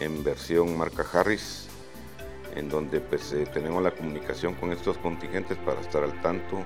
en 0.00 0.24
versión 0.24 0.76
marca 0.76 1.04
Harris, 1.12 1.66
en 2.56 2.68
donde 2.68 3.00
pues 3.00 3.32
eh, 3.32 3.44
tenemos 3.52 3.82
la 3.82 3.90
comunicación 3.90 4.54
con 4.54 4.72
estos 4.72 4.96
contingentes 4.98 5.58
para 5.58 5.80
estar 5.80 6.02
al 6.02 6.20
tanto 6.22 6.64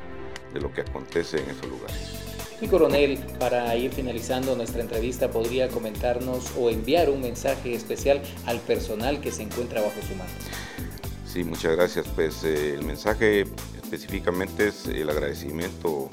de 0.53 0.61
lo 0.61 0.73
que 0.73 0.83
acontece 0.83 1.39
en 1.39 1.51
esos 1.51 1.67
lugares. 1.67 2.23
Mi 2.61 2.69
coronel, 2.69 3.19
para 3.41 3.75
ir 3.75 3.91
finalizando 3.91 4.55
nuestra 4.55 4.83
entrevista, 4.83 5.29
¿podría 5.29 5.69
comentarnos 5.69 6.53
o 6.57 6.71
enviar 6.71 7.11
un 7.11 7.21
mensaje 7.21 7.75
especial 7.75 8.23
al 8.47 8.61
personal 8.61 9.21
que 9.21 9.33
se 9.33 9.43
encuentra 9.43 9.81
bajo 9.81 10.01
su 10.03 10.15
mando? 10.15 10.33
Sí, 11.27 11.43
muchas 11.43 11.75
gracias. 11.75 12.07
Pues 12.15 12.45
eh, 12.45 12.75
el 12.75 12.85
mensaje 12.85 13.47
específicamente 13.83 14.69
es 14.69 14.87
el 14.87 15.11
agradecimiento 15.11 16.09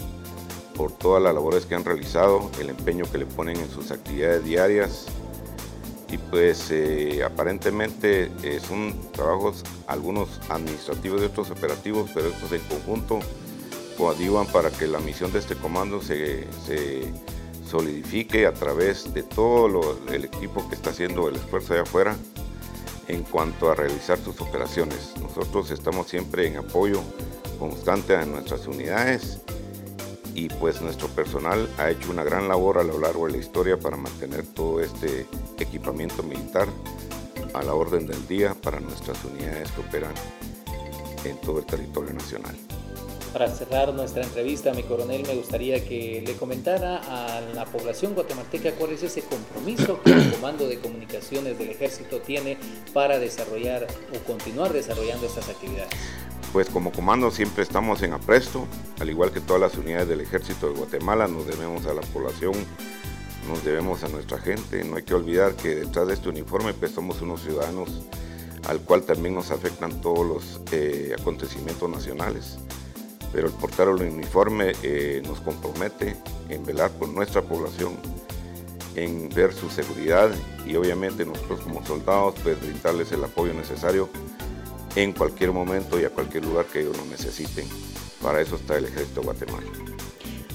por 0.79 0.93
todas 0.93 1.21
las 1.21 1.33
labores 1.33 1.65
que 1.65 1.75
han 1.75 1.83
realizado, 1.83 2.49
el 2.57 2.69
empeño 2.69 3.03
que 3.11 3.17
le 3.17 3.25
ponen 3.25 3.57
en 3.57 3.69
sus 3.69 3.91
actividades 3.91 4.45
diarias 4.45 5.07
y 6.09 6.17
pues 6.17 6.71
eh, 6.71 7.21
aparentemente 7.21 8.31
son 8.65 8.95
trabajos 9.11 9.65
algunos 9.87 10.39
administrativos 10.47 11.21
y 11.21 11.25
otros 11.25 11.51
operativos, 11.51 12.09
pero 12.13 12.29
estos 12.29 12.53
en 12.53 12.61
conjunto 12.61 13.19
coadyuvan 13.97 14.47
para 14.47 14.71
que 14.71 14.87
la 14.87 14.99
misión 14.99 15.33
de 15.33 15.39
este 15.39 15.55
comando 15.55 16.01
se, 16.01 16.47
solidifique 17.69 18.47
a 18.47 18.53
través 18.53 19.13
de 19.13 19.23
todo 19.23 19.99
el 20.09 20.23
equipo 20.23 20.65
que 20.69 20.75
está 20.75 20.91
haciendo 20.91 21.27
el 21.27 21.35
esfuerzo 21.35 21.73
de 21.73 21.81
afuera 21.81 22.15
en 23.09 23.23
cuanto 23.23 23.69
a 23.69 23.75
realizar 23.75 24.17
sus 24.17 24.39
operaciones. 24.39 25.13
Nosotros 25.21 25.71
estamos 25.71 26.07
siempre 26.07 26.47
en 26.47 26.55
apoyo 26.55 27.01
constante 27.59 28.15
a 28.15 28.23
nuestras 28.23 28.65
unidades 28.65 29.41
y 30.39 30.47
pues 30.47 30.81
nuestro 30.81 31.09
personal 31.09 31.67
ha 31.77 31.89
hecho 31.89 32.11
una 32.11 32.23
gran 32.23 32.47
labor 32.47 32.77
a 32.77 32.83
lo 32.83 32.97
largo 32.97 33.25
de 33.25 33.33
la 33.33 33.37
historia 33.39 33.77
para 33.77 33.97
mantener 33.97 34.45
todo 34.47 34.79
este 34.79 35.25
equipamiento 35.59 36.23
militar 36.23 36.65
a 37.53 37.61
la 37.61 37.73
orden 37.73 38.07
del 38.07 38.25
día 38.25 38.55
para 38.55 38.79
nuestras 38.79 39.17
unidades 39.25 39.69
que 39.71 39.81
operan 39.81 40.13
en 41.25 41.35
todo 41.41 41.59
el 41.59 41.65
territorio 41.65 42.13
nacional. 42.13 42.55
Para 43.33 43.49
cerrar 43.49 43.93
nuestra 43.93 44.23
entrevista, 44.23 44.73
mi 44.73 44.83
coronel, 44.83 45.23
me 45.27 45.35
gustaría 45.35 45.83
que 45.83 46.23
le 46.25 46.33
comentara 46.35 47.01
a 47.03 47.41
la 47.53 47.65
población 47.65 48.13
guatemalteca 48.13 48.71
cuál 48.71 48.91
es 48.91 49.03
ese 49.03 49.21
compromiso 49.23 50.01
que 50.01 50.13
el 50.13 50.31
Comando 50.31 50.69
de 50.69 50.79
Comunicaciones 50.79 51.59
del 51.59 51.71
Ejército 51.71 52.19
tiene 52.21 52.57
para 52.93 53.19
desarrollar 53.19 53.87
o 54.15 54.25
continuar 54.25 54.71
desarrollando 54.71 55.27
estas 55.27 55.49
actividades. 55.49 55.89
Pues 56.51 56.69
como 56.69 56.91
comando 56.91 57.31
siempre 57.31 57.63
estamos 57.63 58.01
en 58.01 58.13
apresto, 58.13 58.65
al 58.99 59.09
igual 59.09 59.31
que 59.31 59.39
todas 59.39 59.61
las 59.61 59.77
unidades 59.77 60.07
del 60.07 60.21
Ejército 60.21 60.67
de 60.67 60.77
Guatemala, 60.77 61.27
nos 61.27 61.45
debemos 61.45 61.85
a 61.85 61.93
la 61.93 62.01
población, 62.01 62.53
nos 63.47 63.63
debemos 63.63 64.03
a 64.03 64.09
nuestra 64.09 64.39
gente. 64.39 64.83
No 64.83 64.97
hay 64.97 65.03
que 65.03 65.13
olvidar 65.13 65.53
que 65.55 65.75
detrás 65.75 66.07
de 66.07 66.15
este 66.15 66.29
uniforme 66.29 66.73
pues 66.73 66.91
somos 66.91 67.21
unos 67.21 67.41
ciudadanos 67.41 68.01
al 68.67 68.81
cual 68.81 69.03
también 69.03 69.35
nos 69.35 69.51
afectan 69.51 70.01
todos 70.01 70.25
los 70.25 70.61
eh, 70.71 71.15
acontecimientos 71.17 71.89
nacionales 71.89 72.57
pero 73.31 73.47
el 73.47 73.53
portar 73.53 73.87
el 73.87 74.01
uniforme 74.01 74.73
eh, 74.83 75.21
nos 75.25 75.39
compromete 75.39 76.15
en 76.49 76.65
velar 76.65 76.91
por 76.91 77.09
nuestra 77.09 77.41
población, 77.41 77.95
en 78.95 79.29
ver 79.29 79.53
su 79.53 79.69
seguridad 79.69 80.31
y 80.65 80.75
obviamente 80.75 81.25
nosotros 81.25 81.61
como 81.61 81.85
soldados 81.85 82.35
pues 82.43 82.59
brindarles 82.59 83.11
el 83.11 83.23
apoyo 83.23 83.53
necesario 83.53 84.09
en 84.95 85.13
cualquier 85.13 85.51
momento 85.51 85.99
y 85.99 86.05
a 86.05 86.09
cualquier 86.09 86.45
lugar 86.45 86.65
que 86.65 86.81
ellos 86.81 86.97
lo 86.97 87.05
necesiten. 87.05 87.67
Para 88.21 88.41
eso 88.41 88.55
está 88.55 88.77
el 88.77 88.85
Ejército 88.85 89.21
Guatemala. 89.21 89.67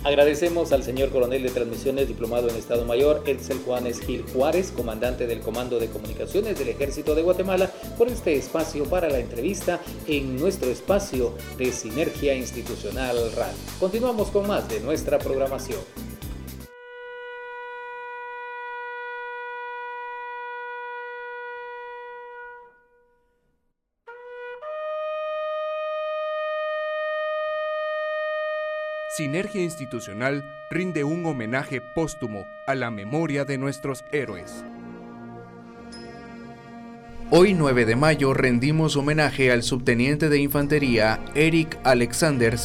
Agradecemos 0.05 0.71
al 0.73 0.83
señor 0.83 1.09
coronel 1.09 1.43
de 1.43 1.49
transmisiones, 1.49 2.07
diplomado 2.07 2.51
en 2.51 2.57
Estado 2.57 2.85
Mayor, 2.85 3.23
Edsel 3.27 3.59
Juanes 3.65 4.01
Gil 4.01 4.23
Juárez, 4.35 4.71
comandante 4.71 5.27
del 5.27 5.41
Comando 5.41 5.79
de 5.79 5.89
Comunicaciones 5.89 6.59
del 6.59 6.69
Ejército 6.69 7.15
de 7.15 7.23
Guatemala, 7.23 7.71
por 7.97 8.09
este 8.09 8.37
espacio 8.37 8.85
para 8.85 9.09
la 9.09 9.19
entrevista 9.19 9.81
en 10.07 10.37
nuestro 10.37 10.71
espacio 10.71 11.33
de 11.57 11.73
Sinergia 11.73 12.35
Institucional 12.35 13.17
Radio. 13.35 13.57
Continuamos 13.81 14.29
con 14.29 14.47
más 14.47 14.69
de 14.69 14.81
nuestra 14.81 15.19
programación. 15.19 15.81
Sinergia 29.17 29.63
Institucional 29.63 30.43
rinde 30.71 31.05
un 31.05 31.25
homenaje 31.25 31.81
póstumo 31.81 32.49
a 32.67 32.75
la 32.75 32.91
memoria 32.91 33.45
de 33.45 33.59
nuestros 33.59 34.05
héroes. 34.11 34.65
Hoy 37.31 37.55
9 37.55 37.85
de 37.85 37.95
mayo 37.95 38.35
rendimos 38.35 38.97
homenaje 38.97 39.53
al 39.53 39.63
subteniente 39.63 40.29
de 40.29 40.41
infantería 40.41 41.21
Eric 41.37 41.79
Alexander 41.85 42.57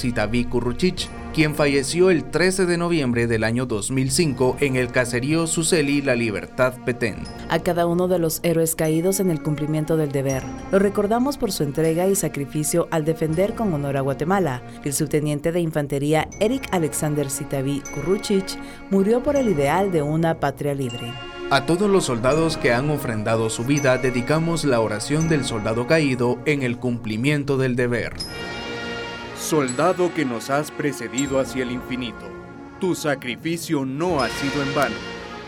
Kuruchich, 0.49 1.07
quien 1.33 1.55
falleció 1.55 2.09
el 2.09 2.29
13 2.29 2.65
de 2.65 2.77
noviembre 2.77 3.27
del 3.27 3.43
año 3.43 3.65
2005 3.65 4.57
en 4.59 4.75
el 4.75 4.91
caserío 4.91 5.47
Suseli 5.47 6.01
La 6.01 6.15
Libertad 6.15 6.73
Petén. 6.85 7.17
A 7.49 7.59
cada 7.59 7.85
uno 7.85 8.07
de 8.07 8.19
los 8.19 8.39
héroes 8.43 8.75
caídos 8.75 9.19
en 9.19 9.29
el 9.29 9.41
cumplimiento 9.41 9.97
del 9.97 10.11
deber, 10.11 10.43
lo 10.71 10.79
recordamos 10.79 11.37
por 11.37 11.51
su 11.51 11.63
entrega 11.63 12.07
y 12.07 12.15
sacrificio 12.15 12.87
al 12.91 13.05
defender 13.05 13.53
con 13.53 13.73
honor 13.73 13.97
a 13.97 14.01
Guatemala. 14.01 14.63
El 14.83 14.93
subteniente 14.93 15.51
de 15.51 15.61
infantería 15.61 16.27
Eric 16.39 16.67
Alexander 16.71 17.29
Sitaví 17.29 17.81
Kuruchich 17.93 18.57
murió 18.89 19.21
por 19.21 19.35
el 19.35 19.49
ideal 19.49 19.91
de 19.91 20.01
una 20.01 20.39
patria 20.39 20.73
libre. 20.73 21.13
A 21.51 21.65
todos 21.65 21.89
los 21.89 22.05
soldados 22.05 22.57
que 22.57 22.73
han 22.73 22.91
ofrendado 22.91 23.49
su 23.49 23.65
vida 23.65 23.97
dedicamos 23.97 24.65
la 24.65 24.81
oración 24.81 25.29
del 25.29 25.45
soldado 25.45 25.87
caído 25.87 26.37
en 26.45 26.61
el 26.61 26.77
cumplimiento 26.77 27.57
del 27.57 27.75
deber. 27.75 28.13
Soldado 29.39 30.13
que 30.13 30.25
nos 30.25 30.49
has 30.49 30.69
precedido 30.69 31.39
hacia 31.39 31.63
el 31.63 31.71
infinito, 31.71 32.29
tu 32.79 32.93
sacrificio 32.93 33.85
no 33.85 34.21
ha 34.21 34.27
sido 34.27 34.61
en 34.61 34.75
vano, 34.75 34.95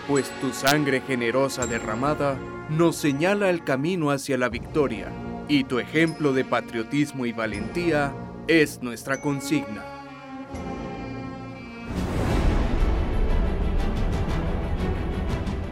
pues 0.08 0.32
tu 0.40 0.54
sangre 0.54 1.02
generosa 1.02 1.68
derramada 1.68 2.38
nos 2.70 2.96
señala 2.96 3.50
el 3.50 3.66
camino 3.66 4.10
hacia 4.10 4.38
la 4.38 4.48
victoria, 4.48 5.12
y 5.50 5.66
tu 5.66 5.78
ejemplo 5.78 6.32
de 6.32 6.46
patriotismo 6.46 7.26
y 7.26 7.34
valentía 7.34 8.16
es 8.48 8.82
nuestra 8.82 9.22
consigna. 9.22 9.84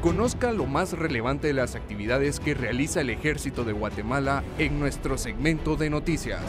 Conozca 0.01 0.51
lo 0.51 0.65
más 0.65 0.91
relevante 0.91 1.47
de 1.47 1.53
las 1.53 1.75
actividades 1.75 2.39
que 2.41 2.53
realiza 2.53 3.01
el 3.01 3.09
Ejército 3.09 3.63
de 3.63 3.71
Guatemala 3.71 4.43
en 4.57 4.77
nuestro 4.77 5.17
segmento 5.17 5.77
de 5.77 5.89
noticias. 5.89 6.41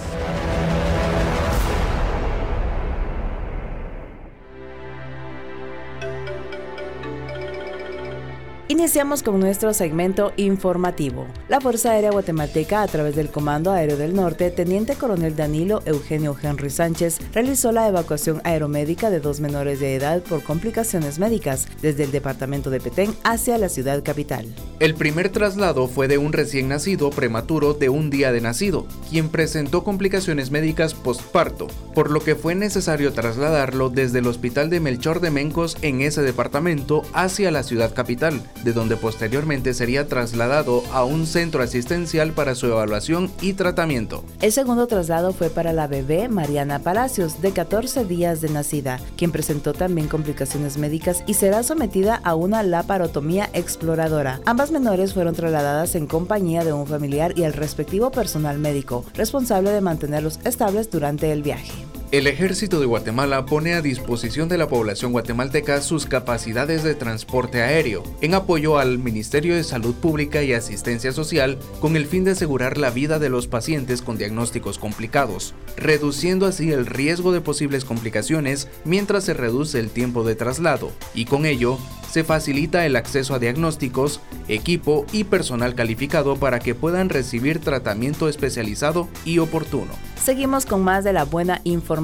Iniciamos 8.71 9.25
con 9.25 9.41
nuestro 9.41 9.75
segmento 9.75 10.33
informativo. 10.37 11.27
La 11.49 11.61
Fuerza 11.61 11.91
Aérea 11.91 12.13
Guatemalteca, 12.13 12.83
a 12.83 12.87
través 12.87 13.17
del 13.17 13.29
Comando 13.29 13.73
Aéreo 13.73 13.97
del 13.97 14.15
Norte, 14.15 14.49
Teniente 14.53 14.95
Coronel 14.95 15.35
Danilo 15.35 15.83
Eugenio 15.87 16.37
Henry 16.41 16.71
Sánchez, 16.71 17.19
realizó 17.33 17.73
la 17.73 17.89
evacuación 17.89 18.41
aeromédica 18.45 19.11
de 19.11 19.19
dos 19.19 19.41
menores 19.41 19.81
de 19.81 19.97
edad 19.97 20.23
por 20.23 20.45
complicaciones 20.45 21.19
médicas 21.19 21.67
desde 21.83 22.05
el 22.05 22.13
departamento 22.13 22.71
de 22.71 22.79
Petén 22.79 23.13
hacia 23.25 23.59
la 23.59 23.69
ciudad 23.69 24.05
capital. 24.05 24.47
El 24.79 24.95
primer 24.95 25.31
traslado 25.31 25.89
fue 25.89 26.07
de 26.07 26.19
un 26.19 26.33
recién 26.33 26.69
nacido 26.69 27.11
prematuro 27.11 27.75
de 27.75 27.89
un 27.89 28.09
día 28.09 28.31
de 28.31 28.41
nacido, 28.41 28.87
quien 29.11 29.31
presentó 29.31 29.83
complicaciones 29.83 30.53
médicas 30.53 30.95
postparto, 30.95 31.67
por 31.93 32.13
lo 32.13 32.21
que 32.21 32.37
fue 32.37 32.55
necesario 32.55 33.13
trasladarlo 33.13 33.91
desde 33.91 34.21
el 34.21 34.29
hospital 34.29 34.71
de 34.71 34.79
Melchor 34.79 35.19
de 35.19 35.33
Mencos 35.33 35.77
en 35.83 36.03
ese 36.03 36.23
departamento 36.23 37.03
hacia 37.13 37.51
la 37.51 37.65
ciudad 37.65 37.93
capital, 37.93 38.41
de 38.65 38.73
donde 38.73 38.97
posteriormente 38.97 39.75
sería 39.75 40.07
trasladado 40.07 40.83
a 40.93 41.05
un 41.05 41.27
centro 41.27 41.63
asistencial 41.63 42.33
para 42.33 42.55
su 42.55 42.67
evaluación 42.67 43.31
y 43.41 43.55
tratamiento. 43.55 44.25
El 44.41 44.53
segundo 44.53 44.87
traslado 44.87 45.33
fue 45.33 45.51
para 45.51 45.73
la 45.73 45.87
bebé 45.87 46.29
Mariana 46.29 46.79
Palacios, 46.79 47.41
de 47.43 47.53
14 47.53 48.05
días 48.05 48.41
de 48.41 48.51
nacida, 48.51 49.01
quien 49.17 49.33
presentó 49.33 49.73
también 49.73 50.09
complicaciones 50.09 50.79
médicas 50.79 51.23
y 51.27 51.35
será 51.35 51.63
sometida 51.63 52.17
a 52.17 52.35
una 52.35 52.63
laparotomía 52.63 53.51
exploradora. 53.53 54.41
Ambas 54.47 54.71
menores 54.71 55.15
fueron 55.15 55.35
trasladadas 55.35 55.95
en 55.95 56.07
compañía 56.07 56.65
de 56.65 56.73
un 56.73 56.87
familiar 56.87 57.33
y 57.37 57.43
el 57.43 57.53
respectivo 57.53 58.11
personal 58.11 58.59
médico, 58.59 59.05
responsable 59.15 59.71
de 59.71 59.81
mantenerlos 59.81 60.41
estables 60.45 60.91
durante 60.91 61.33
el 61.33 61.43
viaje. 61.43 61.90
El 62.11 62.27
ejército 62.27 62.81
de 62.81 62.87
Guatemala 62.87 63.47
pone 63.47 63.75
a 63.75 63.83
disposición 63.83 64.49
de 64.49 64.59
la 64.59 64.67
población 64.67 65.13
guatemalteca 65.13 65.81
sus 65.81 66.07
capacidades 66.07 66.83
de 66.83 66.97
transporte 66.97 67.63
aéreo, 67.63 68.03
en 68.21 68.35
apoyo 68.35 68.81
al 68.81 68.99
Ministerio 68.99 69.55
de 69.55 69.63
Salud 69.63 69.95
Pública 69.95 70.43
y 70.43 70.53
Asistencia 70.53 71.13
Social, 71.13 71.57
con 71.79 71.95
el 71.95 72.07
fin 72.07 72.25
de 72.25 72.33
asegurar 72.33 72.79
la 72.79 72.91
vida 72.91 73.21
de 73.21 73.29
los 73.29 73.47
pacientes 73.47 74.03
con 74.03 74.19
diagnósticos 74.19 74.77
complicados, 74.77 75.55
reduciendo 75.77 76.47
así 76.47 76.73
el 76.73 76.85
riesgo 76.85 77.31
de 77.31 77.43
posibles 77.43 77.85
complicaciones 77.85 78.67
mientras 78.85 79.23
se 79.23 79.35
reduce 79.35 79.79
el 79.79 79.91
tiempo 79.91 80.25
de 80.25 80.35
traslado, 80.35 80.91
y 81.15 81.27
con 81.27 81.47
ello 81.47 81.79
se 82.11 82.25
facilita 82.25 82.87
el 82.87 82.97
acceso 82.97 83.35
a 83.35 83.39
diagnósticos, 83.39 84.21
equipo 84.49 85.07
y 85.13 85.23
personal 85.23 85.77
calificado 85.77 86.35
para 86.35 86.59
que 86.59 86.75
puedan 86.75 87.09
recibir 87.09 87.61
tratamiento 87.61 88.29
especializado 88.29 89.07
y 89.25 89.39
oportuno. 89.39 89.93
Seguimos 90.21 90.67
con 90.67 90.83
más 90.83 91.05
de 91.05 91.13
la 91.13 91.25
buena 91.25 91.61
información. 91.63 92.00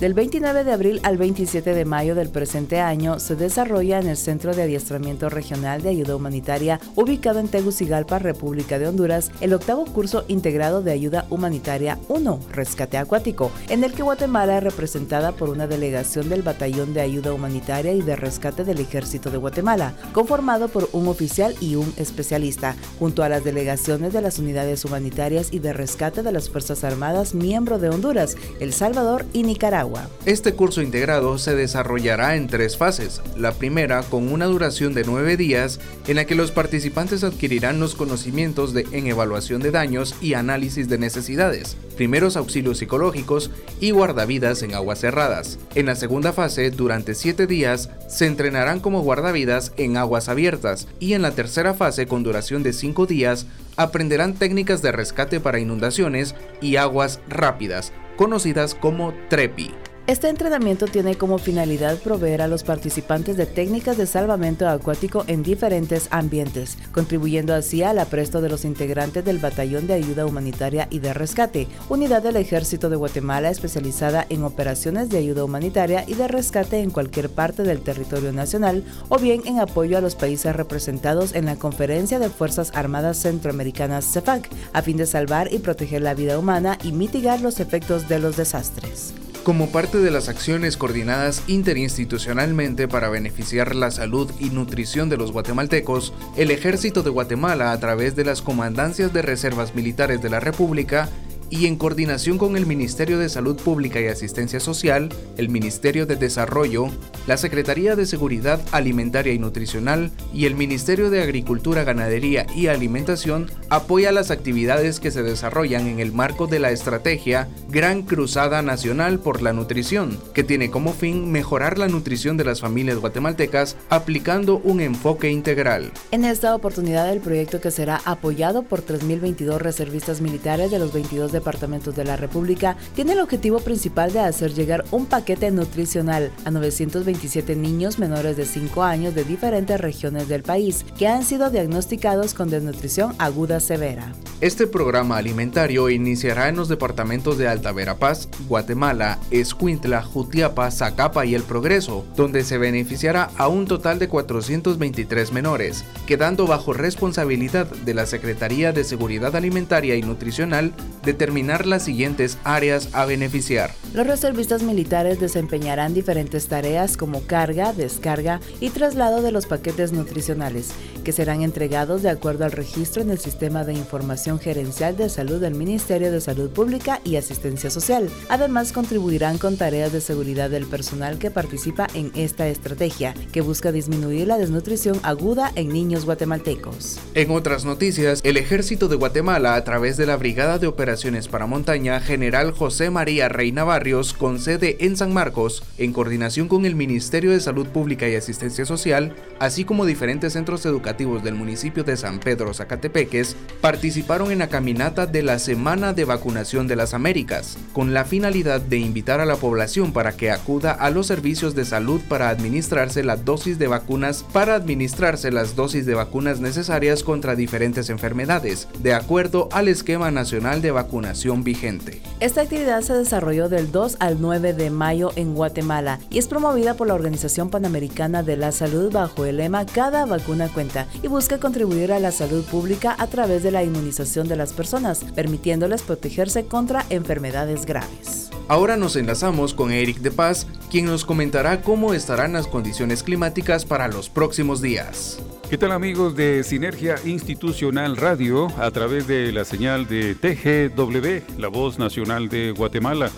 Del 0.00 0.12
29 0.12 0.64
de 0.64 0.72
abril 0.72 1.00
al 1.02 1.16
27 1.16 1.74
de 1.74 1.84
mayo 1.84 2.14
del 2.14 2.28
presente 2.28 2.80
año 2.80 3.18
se 3.18 3.36
desarrolla 3.36 3.98
en 3.98 4.08
el 4.08 4.16
Centro 4.16 4.54
de 4.54 4.62
Adiestramiento 4.62 5.30
Regional 5.30 5.82
de 5.82 5.88
Ayuda 5.88 6.14
Humanitaria, 6.14 6.78
ubicado 6.94 7.40
en 7.40 7.48
Tegucigalpa, 7.48 8.18
República 8.18 8.78
de 8.78 8.86
Honduras, 8.86 9.30
el 9.40 9.54
octavo 9.54 9.86
curso 9.86 10.24
integrado 10.28 10.82
de 10.82 10.92
Ayuda 10.92 11.26
Humanitaria 11.30 11.98
1, 12.08 12.40
Rescate 12.52 12.98
Acuático, 12.98 13.50
en 13.68 13.82
el 13.82 13.92
que 13.92 14.02
Guatemala 14.02 14.58
es 14.58 14.64
representada 14.64 15.32
por 15.32 15.48
una 15.48 15.66
delegación 15.66 16.28
del 16.28 16.42
Batallón 16.42 16.92
de 16.92 17.00
Ayuda 17.00 17.32
Humanitaria 17.32 17.92
y 17.92 18.02
de 18.02 18.16
Rescate 18.16 18.64
del 18.64 18.80
Ejército 18.80 19.30
de 19.30 19.38
Guatemala, 19.38 19.94
conformado 20.12 20.68
por 20.68 20.90
un 20.92 21.08
oficial 21.08 21.54
y 21.60 21.76
un 21.76 21.92
especialista, 21.96 22.76
junto 22.98 23.22
a 23.22 23.28
las 23.28 23.42
delegaciones 23.42 24.12
de 24.12 24.20
las 24.20 24.38
unidades 24.38 24.84
humanitarias 24.84 25.48
y 25.50 25.60
de 25.60 25.72
rescate 25.72 26.22
de 26.22 26.32
las 26.32 26.50
Fuerzas 26.50 26.84
Armadas 26.84 27.34
miembro 27.34 27.78
de 27.78 27.88
Honduras, 27.88 28.36
El 28.60 28.72
Salvador 28.72 29.13
y 29.32 29.42
Nicaragua. 29.42 30.08
Este 30.24 30.54
curso 30.54 30.82
integrado 30.82 31.38
se 31.38 31.54
desarrollará 31.54 32.36
en 32.36 32.48
tres 32.48 32.76
fases. 32.76 33.20
La 33.36 33.52
primera 33.52 34.02
con 34.02 34.32
una 34.32 34.46
duración 34.46 34.94
de 34.94 35.04
nueve 35.04 35.36
días 35.36 35.80
en 36.06 36.16
la 36.16 36.24
que 36.24 36.34
los 36.34 36.50
participantes 36.50 37.24
adquirirán 37.24 37.80
los 37.80 37.94
conocimientos 37.94 38.74
de, 38.74 38.86
en 38.92 39.06
evaluación 39.06 39.62
de 39.62 39.70
daños 39.70 40.14
y 40.20 40.34
análisis 40.34 40.88
de 40.88 40.98
necesidades, 40.98 41.76
primeros 41.96 42.36
auxilios 42.36 42.78
psicológicos 42.78 43.50
y 43.80 43.90
guardavidas 43.90 44.62
en 44.62 44.74
aguas 44.74 45.00
cerradas. 45.00 45.58
En 45.74 45.86
la 45.86 45.94
segunda 45.94 46.32
fase, 46.32 46.70
durante 46.70 47.14
siete 47.14 47.46
días, 47.46 47.90
se 48.08 48.26
entrenarán 48.26 48.80
como 48.80 49.02
guardavidas 49.02 49.72
en 49.76 49.96
aguas 49.96 50.28
abiertas 50.28 50.88
y 50.98 51.12
en 51.12 51.22
la 51.22 51.30
tercera 51.30 51.74
fase, 51.74 52.06
con 52.06 52.22
duración 52.22 52.62
de 52.62 52.72
cinco 52.72 53.06
días, 53.06 53.46
aprenderán 53.76 54.34
técnicas 54.34 54.82
de 54.82 54.92
rescate 54.92 55.40
para 55.40 55.58
inundaciones 55.58 56.34
y 56.60 56.76
aguas 56.76 57.20
rápidas, 57.28 57.92
conocidas 58.16 58.74
como 58.74 59.12
TREPI. 59.28 59.83
Este 60.06 60.28
entrenamiento 60.28 60.84
tiene 60.84 61.14
como 61.14 61.38
finalidad 61.38 61.96
proveer 61.96 62.42
a 62.42 62.46
los 62.46 62.62
participantes 62.62 63.38
de 63.38 63.46
técnicas 63.46 63.96
de 63.96 64.04
salvamento 64.06 64.68
acuático 64.68 65.24
en 65.28 65.42
diferentes 65.42 66.08
ambientes, 66.10 66.76
contribuyendo 66.92 67.54
así 67.54 67.82
al 67.82 67.98
apresto 67.98 68.42
de 68.42 68.50
los 68.50 68.66
integrantes 68.66 69.24
del 69.24 69.38
Batallón 69.38 69.86
de 69.86 69.94
Ayuda 69.94 70.26
Humanitaria 70.26 70.88
y 70.90 70.98
de 70.98 71.14
Rescate, 71.14 71.68
unidad 71.88 72.22
del 72.22 72.36
Ejército 72.36 72.90
de 72.90 72.96
Guatemala 72.96 73.48
especializada 73.48 74.26
en 74.28 74.44
operaciones 74.44 75.08
de 75.08 75.16
ayuda 75.16 75.42
humanitaria 75.42 76.04
y 76.06 76.12
de 76.12 76.28
rescate 76.28 76.80
en 76.80 76.90
cualquier 76.90 77.30
parte 77.30 77.62
del 77.62 77.80
territorio 77.80 78.30
nacional 78.30 78.84
o 79.08 79.16
bien 79.16 79.40
en 79.46 79.58
apoyo 79.58 79.96
a 79.96 80.02
los 80.02 80.16
países 80.16 80.54
representados 80.54 81.34
en 81.34 81.46
la 81.46 81.56
Conferencia 81.56 82.18
de 82.18 82.28
Fuerzas 82.28 82.72
Armadas 82.74 83.16
Centroamericanas 83.16 84.12
CEFAC, 84.12 84.50
a 84.74 84.82
fin 84.82 84.98
de 84.98 85.06
salvar 85.06 85.50
y 85.50 85.60
proteger 85.60 86.02
la 86.02 86.12
vida 86.12 86.38
humana 86.38 86.76
y 86.84 86.92
mitigar 86.92 87.40
los 87.40 87.58
efectos 87.58 88.06
de 88.06 88.18
los 88.18 88.36
desastres 88.36 89.14
como 89.44 89.68
parte 89.68 89.98
de 89.98 90.10
las 90.10 90.28
acciones 90.28 90.78
coordinadas 90.78 91.42
interinstitucionalmente 91.46 92.88
para 92.88 93.10
beneficiar 93.10 93.76
la 93.76 93.90
salud 93.90 94.30
y 94.40 94.50
nutrición 94.50 95.10
de 95.10 95.18
los 95.18 95.32
guatemaltecos, 95.32 96.14
el 96.36 96.50
Ejército 96.50 97.02
de 97.02 97.10
Guatemala, 97.10 97.70
a 97.70 97.78
través 97.78 98.16
de 98.16 98.24
las 98.24 98.40
comandancias 98.40 99.12
de 99.12 99.22
reservas 99.22 99.74
militares 99.74 100.22
de 100.22 100.30
la 100.30 100.40
República, 100.40 101.10
y 101.50 101.66
en 101.66 101.76
coordinación 101.76 102.38
con 102.38 102.56
el 102.56 102.66
Ministerio 102.66 103.18
de 103.18 103.28
Salud 103.28 103.56
Pública 103.56 104.00
y 104.00 104.06
Asistencia 104.06 104.60
Social, 104.60 105.08
el 105.36 105.48
Ministerio 105.48 106.06
de 106.06 106.16
Desarrollo, 106.16 106.88
la 107.26 107.36
Secretaría 107.36 107.96
de 107.96 108.06
Seguridad 108.06 108.60
Alimentaria 108.72 109.32
y 109.32 109.38
Nutricional 109.38 110.10
y 110.32 110.46
el 110.46 110.54
Ministerio 110.54 111.10
de 111.10 111.22
Agricultura, 111.22 111.84
Ganadería 111.84 112.46
y 112.54 112.66
Alimentación 112.66 113.50
apoya 113.70 114.12
las 114.12 114.30
actividades 114.30 115.00
que 115.00 115.10
se 115.10 115.22
desarrollan 115.22 115.86
en 115.86 116.00
el 116.00 116.12
marco 116.12 116.46
de 116.46 116.58
la 116.58 116.70
estrategia 116.70 117.48
Gran 117.68 118.02
Cruzada 118.02 118.62
Nacional 118.62 119.18
por 119.18 119.42
la 119.42 119.52
Nutrición, 119.52 120.18
que 120.34 120.44
tiene 120.44 120.70
como 120.70 120.92
fin 120.92 121.30
mejorar 121.30 121.78
la 121.78 121.88
nutrición 121.88 122.36
de 122.36 122.44
las 122.44 122.60
familias 122.60 122.98
guatemaltecas 122.98 123.76
aplicando 123.88 124.58
un 124.64 124.80
enfoque 124.80 125.30
integral. 125.30 125.92
En 126.10 126.24
esta 126.24 126.54
oportunidad 126.54 127.10
el 127.12 127.20
proyecto 127.20 127.60
que 127.60 127.70
será 127.70 128.00
apoyado 128.04 128.62
por 128.62 128.84
3.022 128.84 129.58
reservistas 129.58 130.20
militares 130.20 130.70
de 130.70 130.78
los 130.78 130.92
22 130.92 131.32
departamentos 131.44 131.94
de 131.94 132.04
la 132.04 132.16
República 132.16 132.76
tiene 132.94 133.12
el 133.12 133.20
objetivo 133.20 133.60
principal 133.60 134.14
de 134.14 134.20
hacer 134.20 134.54
llegar 134.54 134.86
un 134.90 135.04
paquete 135.04 135.50
nutricional 135.50 136.32
a 136.46 136.50
927 136.50 137.54
niños 137.54 137.98
menores 137.98 138.38
de 138.38 138.46
5 138.46 138.82
años 138.82 139.14
de 139.14 139.24
diferentes 139.24 139.78
regiones 139.78 140.26
del 140.26 140.42
país 140.42 140.86
que 140.98 141.06
han 141.06 141.22
sido 141.22 141.50
diagnosticados 141.50 142.32
con 142.32 142.48
desnutrición 142.48 143.14
aguda 143.18 143.60
severa. 143.60 144.14
Este 144.40 144.66
programa 144.66 145.16
alimentario 145.16 145.90
iniciará 145.90 146.48
en 146.48 146.56
los 146.56 146.68
departamentos 146.68 147.38
de 147.38 147.48
Alta 147.48 147.72
Verapaz, 147.72 148.28
Guatemala, 148.48 149.18
Escuintla, 149.30 150.02
Jutiapa, 150.02 150.70
Zacapa 150.70 151.24
y 151.24 151.34
El 151.34 151.42
Progreso, 151.42 152.04
donde 152.16 152.42
se 152.42 152.58
beneficiará 152.58 153.30
a 153.36 153.48
un 153.48 153.66
total 153.66 153.98
de 153.98 154.08
423 154.08 155.32
menores, 155.32 155.84
quedando 156.06 156.46
bajo 156.46 156.72
responsabilidad 156.72 157.66
de 157.66 157.94
la 157.94 158.06
Secretaría 158.06 158.72
de 158.72 158.84
Seguridad 158.84 159.36
Alimentaria 159.36 159.94
y 159.96 160.02
Nutricional 160.02 160.72
de 161.04 161.14
determinar 161.24 161.64
las 161.64 161.84
siguientes 161.84 162.36
áreas 162.44 162.90
a 162.92 163.06
beneficiar. 163.06 163.72
Los 163.94 164.06
reservistas 164.06 164.62
militares 164.62 165.20
desempeñarán 165.20 165.94
diferentes 165.94 166.48
tareas 166.48 166.98
como 166.98 167.22
carga, 167.22 167.72
descarga 167.72 168.40
y 168.60 168.68
traslado 168.68 169.22
de 169.22 169.32
los 169.32 169.46
paquetes 169.46 169.92
nutricionales, 169.92 170.72
que 171.02 171.12
serán 171.12 171.42
entregados 171.42 172.02
de 172.02 172.10
acuerdo 172.10 172.44
al 172.44 172.52
registro 172.52 173.00
en 173.00 173.10
el 173.10 173.18
Sistema 173.18 173.64
de 173.64 173.72
Información 173.72 174.38
Gerencial 174.38 174.98
de 174.98 175.08
Salud 175.08 175.40
del 175.40 175.54
Ministerio 175.54 176.12
de 176.12 176.20
Salud 176.20 176.50
Pública 176.50 177.00
y 177.04 177.16
Asistencia 177.16 177.70
Social. 177.70 178.10
Además, 178.28 178.72
contribuirán 178.72 179.38
con 179.38 179.56
tareas 179.56 179.92
de 179.92 180.02
seguridad 180.02 180.50
del 180.50 180.66
personal 180.66 181.18
que 181.18 181.30
participa 181.30 181.86
en 181.94 182.12
esta 182.16 182.48
estrategia, 182.48 183.14
que 183.32 183.40
busca 183.40 183.72
disminuir 183.72 184.26
la 184.26 184.36
desnutrición 184.36 185.00
aguda 185.02 185.52
en 185.54 185.70
niños 185.70 186.04
guatemaltecos. 186.04 186.98
En 187.14 187.30
otras 187.30 187.64
noticias, 187.64 188.20
el 188.24 188.36
Ejército 188.36 188.88
de 188.88 188.96
Guatemala, 188.96 189.54
a 189.54 189.64
través 189.64 189.96
de 189.96 190.04
la 190.04 190.16
Brigada 190.16 190.58
de 190.58 190.66
Operaciones 190.66 191.13
Para 191.14 191.46
Montaña, 191.46 192.00
General 192.00 192.50
José 192.50 192.90
María 192.90 193.28
Reina 193.28 193.62
Barrios, 193.62 194.12
con 194.14 194.40
sede 194.40 194.78
en 194.80 194.96
San 194.96 195.14
Marcos, 195.14 195.62
en 195.78 195.92
coordinación 195.92 196.48
con 196.48 196.66
el 196.66 196.74
Ministerio 196.74 197.30
de 197.30 197.38
Salud 197.38 197.68
Pública 197.68 198.08
y 198.08 198.16
Asistencia 198.16 198.64
Social, 198.64 199.14
así 199.38 199.64
como 199.64 199.86
diferentes 199.86 200.32
centros 200.32 200.66
educativos 200.66 201.22
del 201.22 201.36
municipio 201.36 201.84
de 201.84 201.96
San 201.96 202.18
Pedro 202.18 202.52
Zacatepeques, 202.52 203.36
participaron 203.60 204.32
en 204.32 204.40
la 204.40 204.48
caminata 204.48 205.06
de 205.06 205.22
la 205.22 205.38
Semana 205.38 205.92
de 205.92 206.04
Vacunación 206.04 206.66
de 206.66 206.74
las 206.74 206.94
Américas, 206.94 207.58
con 207.72 207.94
la 207.94 208.04
finalidad 208.04 208.60
de 208.60 208.78
invitar 208.78 209.20
a 209.20 209.24
la 209.24 209.36
población 209.36 209.92
para 209.92 210.16
que 210.16 210.32
acuda 210.32 210.72
a 210.72 210.90
los 210.90 211.06
servicios 211.06 211.54
de 211.54 211.64
salud 211.64 212.00
para 212.08 212.28
administrarse 212.28 213.04
la 213.04 213.14
dosis 213.16 213.60
de 213.60 213.68
vacunas, 213.68 214.24
para 214.32 214.56
administrarse 214.56 215.30
las 215.30 215.54
dosis 215.54 215.86
de 215.86 215.94
vacunas 215.94 216.40
necesarias 216.40 217.04
contra 217.04 217.36
diferentes 217.36 217.88
enfermedades, 217.88 218.66
de 218.80 218.94
acuerdo 218.94 219.48
al 219.52 219.68
esquema 219.68 220.10
nacional 220.10 220.60
de 220.60 220.72
vacunación 220.72 221.03
vigente. 221.42 222.00
Esta 222.20 222.42
actividad 222.42 222.80
se 222.82 222.94
desarrolló 222.94 223.48
del 223.48 223.70
2 223.72 223.96
al 224.00 224.20
9 224.20 224.54
de 224.54 224.70
mayo 224.70 225.10
en 225.16 225.34
Guatemala 225.34 225.98
y 226.10 226.18
es 226.18 226.28
promovida 226.28 226.74
por 226.74 226.86
la 226.86 226.94
Organización 226.94 227.50
Panamericana 227.50 228.22
de 228.22 228.36
la 228.36 228.52
Salud 228.52 228.92
bajo 228.92 229.24
el 229.24 229.38
lema 229.38 229.66
Cada 229.66 230.06
vacuna 230.06 230.48
cuenta 230.48 230.86
y 231.02 231.08
busca 231.08 231.38
contribuir 231.38 231.92
a 231.92 232.00
la 232.00 232.12
salud 232.12 232.44
pública 232.44 232.94
a 232.98 233.06
través 233.06 233.42
de 233.42 233.50
la 233.50 233.64
inmunización 233.64 234.28
de 234.28 234.36
las 234.36 234.52
personas, 234.52 235.04
permitiéndoles 235.14 235.82
protegerse 235.82 236.46
contra 236.46 236.84
enfermedades 236.90 237.66
graves. 237.66 238.30
Ahora 238.46 238.76
nos 238.76 238.96
enlazamos 238.96 239.54
con 239.54 239.72
Eric 239.72 239.98
de 240.00 240.10
Paz, 240.10 240.46
quien 240.70 240.84
nos 240.84 241.04
comentará 241.04 241.62
cómo 241.62 241.94
estarán 241.94 242.34
las 242.34 242.46
condiciones 242.46 243.02
climáticas 243.02 243.64
para 243.64 243.88
los 243.88 244.10
próximos 244.10 244.60
días. 244.60 245.18
¿Qué 245.50 245.58
tal 245.58 245.72
amigos 245.72 246.16
de 246.16 246.42
Sinergia 246.42 246.96
Institucional 247.04 247.98
Radio 247.98 248.48
a 248.58 248.70
través 248.70 249.06
de 249.06 249.30
la 249.30 249.44
señal 249.44 249.86
de 249.86 250.14
TGW, 250.14 251.38
la 251.38 251.48
voz 251.48 251.78
nacional 251.78 252.30
de 252.30 252.50
Guatemala? 252.50 253.10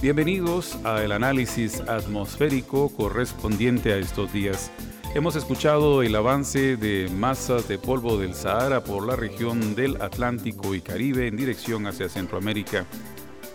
Bienvenidos 0.00 0.78
al 0.84 1.10
análisis 1.10 1.80
atmosférico 1.80 2.88
correspondiente 2.94 3.92
a 3.92 3.96
estos 3.98 4.32
días. 4.32 4.70
Hemos 5.14 5.34
escuchado 5.34 6.02
el 6.02 6.14
avance 6.14 6.76
de 6.76 7.10
masas 7.14 7.66
de 7.66 7.78
polvo 7.78 8.16
del 8.16 8.34
Sahara 8.34 8.84
por 8.84 9.04
la 9.06 9.16
región 9.16 9.74
del 9.74 10.00
Atlántico 10.00 10.74
y 10.76 10.80
Caribe 10.80 11.26
en 11.26 11.36
dirección 11.36 11.86
hacia 11.88 12.08
Centroamérica. 12.08 12.86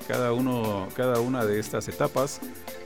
Cada, 0.07 0.33
uno, 0.33 0.89
cada 0.95 1.21
una 1.21 1.45
de 1.45 1.59
estas 1.59 1.87
etapas 1.87 2.41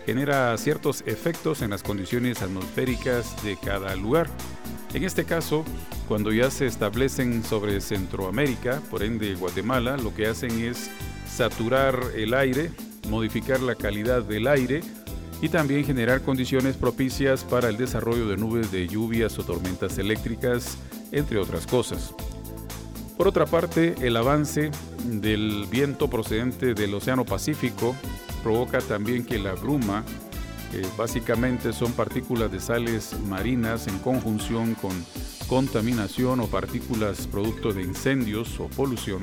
genera 0.05 0.55
ciertos 0.57 1.03
efectos 1.07 1.61
en 1.61 1.71
las 1.71 1.83
condiciones 1.83 2.41
atmosféricas 2.41 3.43
de 3.43 3.57
cada 3.57 3.95
lugar. 3.95 4.27
En 4.93 5.05
este 5.05 5.23
caso, 5.23 5.63
cuando 6.07 6.33
ya 6.33 6.51
se 6.51 6.65
establecen 6.65 7.43
sobre 7.43 7.79
Centroamérica, 7.79 8.81
por 8.89 9.03
ende 9.03 9.35
Guatemala, 9.35 9.95
lo 9.95 10.13
que 10.13 10.27
hacen 10.27 10.51
es 10.61 10.91
saturar 11.25 11.97
el 12.15 12.33
aire, 12.33 12.71
modificar 13.07 13.61
la 13.61 13.75
calidad 13.75 14.21
del 14.21 14.47
aire 14.47 14.81
y 15.41 15.47
también 15.47 15.85
generar 15.85 16.21
condiciones 16.21 16.75
propicias 16.75 17.45
para 17.45 17.69
el 17.69 17.77
desarrollo 17.77 18.27
de 18.27 18.35
nubes 18.35 18.71
de 18.71 18.87
lluvias 18.87 19.39
o 19.39 19.43
tormentas 19.43 19.97
eléctricas, 19.97 20.77
entre 21.13 21.37
otras 21.37 21.65
cosas. 21.65 22.13
Por 23.17 23.29
otra 23.29 23.45
parte, 23.45 23.95
el 24.01 24.17
avance 24.17 24.71
del 25.05 25.67
viento 25.69 26.09
procedente 26.09 26.73
del 26.73 26.93
Océano 26.93 27.23
Pacífico 27.23 27.95
provoca 28.43 28.79
también 28.79 29.25
que 29.25 29.39
la 29.39 29.53
bruma 29.53 30.03
básicamente 30.97 31.73
son 31.73 31.91
partículas 31.93 32.51
de 32.51 32.59
sales 32.59 33.15
marinas 33.27 33.87
en 33.87 33.99
conjunción 33.99 34.75
con 34.75 34.91
contaminación 35.47 36.39
o 36.39 36.47
partículas 36.47 37.27
producto 37.27 37.73
de 37.73 37.81
incendios 37.81 38.59
o 38.59 38.67
polución. 38.67 39.21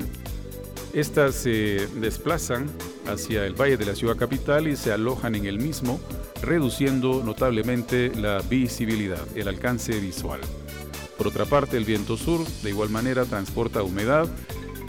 Estas 0.93 1.35
se 1.35 1.87
desplazan 1.99 2.67
hacia 3.07 3.45
el 3.45 3.59
valle 3.59 3.77
de 3.77 3.85
la 3.85 3.95
ciudad 3.95 4.15
capital 4.15 4.67
y 4.67 4.75
se 4.75 4.91
alojan 4.91 5.35
en 5.35 5.45
el 5.45 5.59
mismo, 5.59 5.99
reduciendo 6.41 7.23
notablemente 7.23 8.11
la 8.15 8.39
visibilidad, 8.41 9.25
el 9.35 9.47
alcance 9.47 9.99
visual. 9.99 10.39
Por 11.17 11.27
otra 11.27 11.45
parte, 11.45 11.77
el 11.77 11.83
viento 11.83 12.15
sur 12.15 12.45
de 12.63 12.69
igual 12.69 12.89
manera 12.89 13.25
transporta 13.25 13.83
humedad 13.83 14.27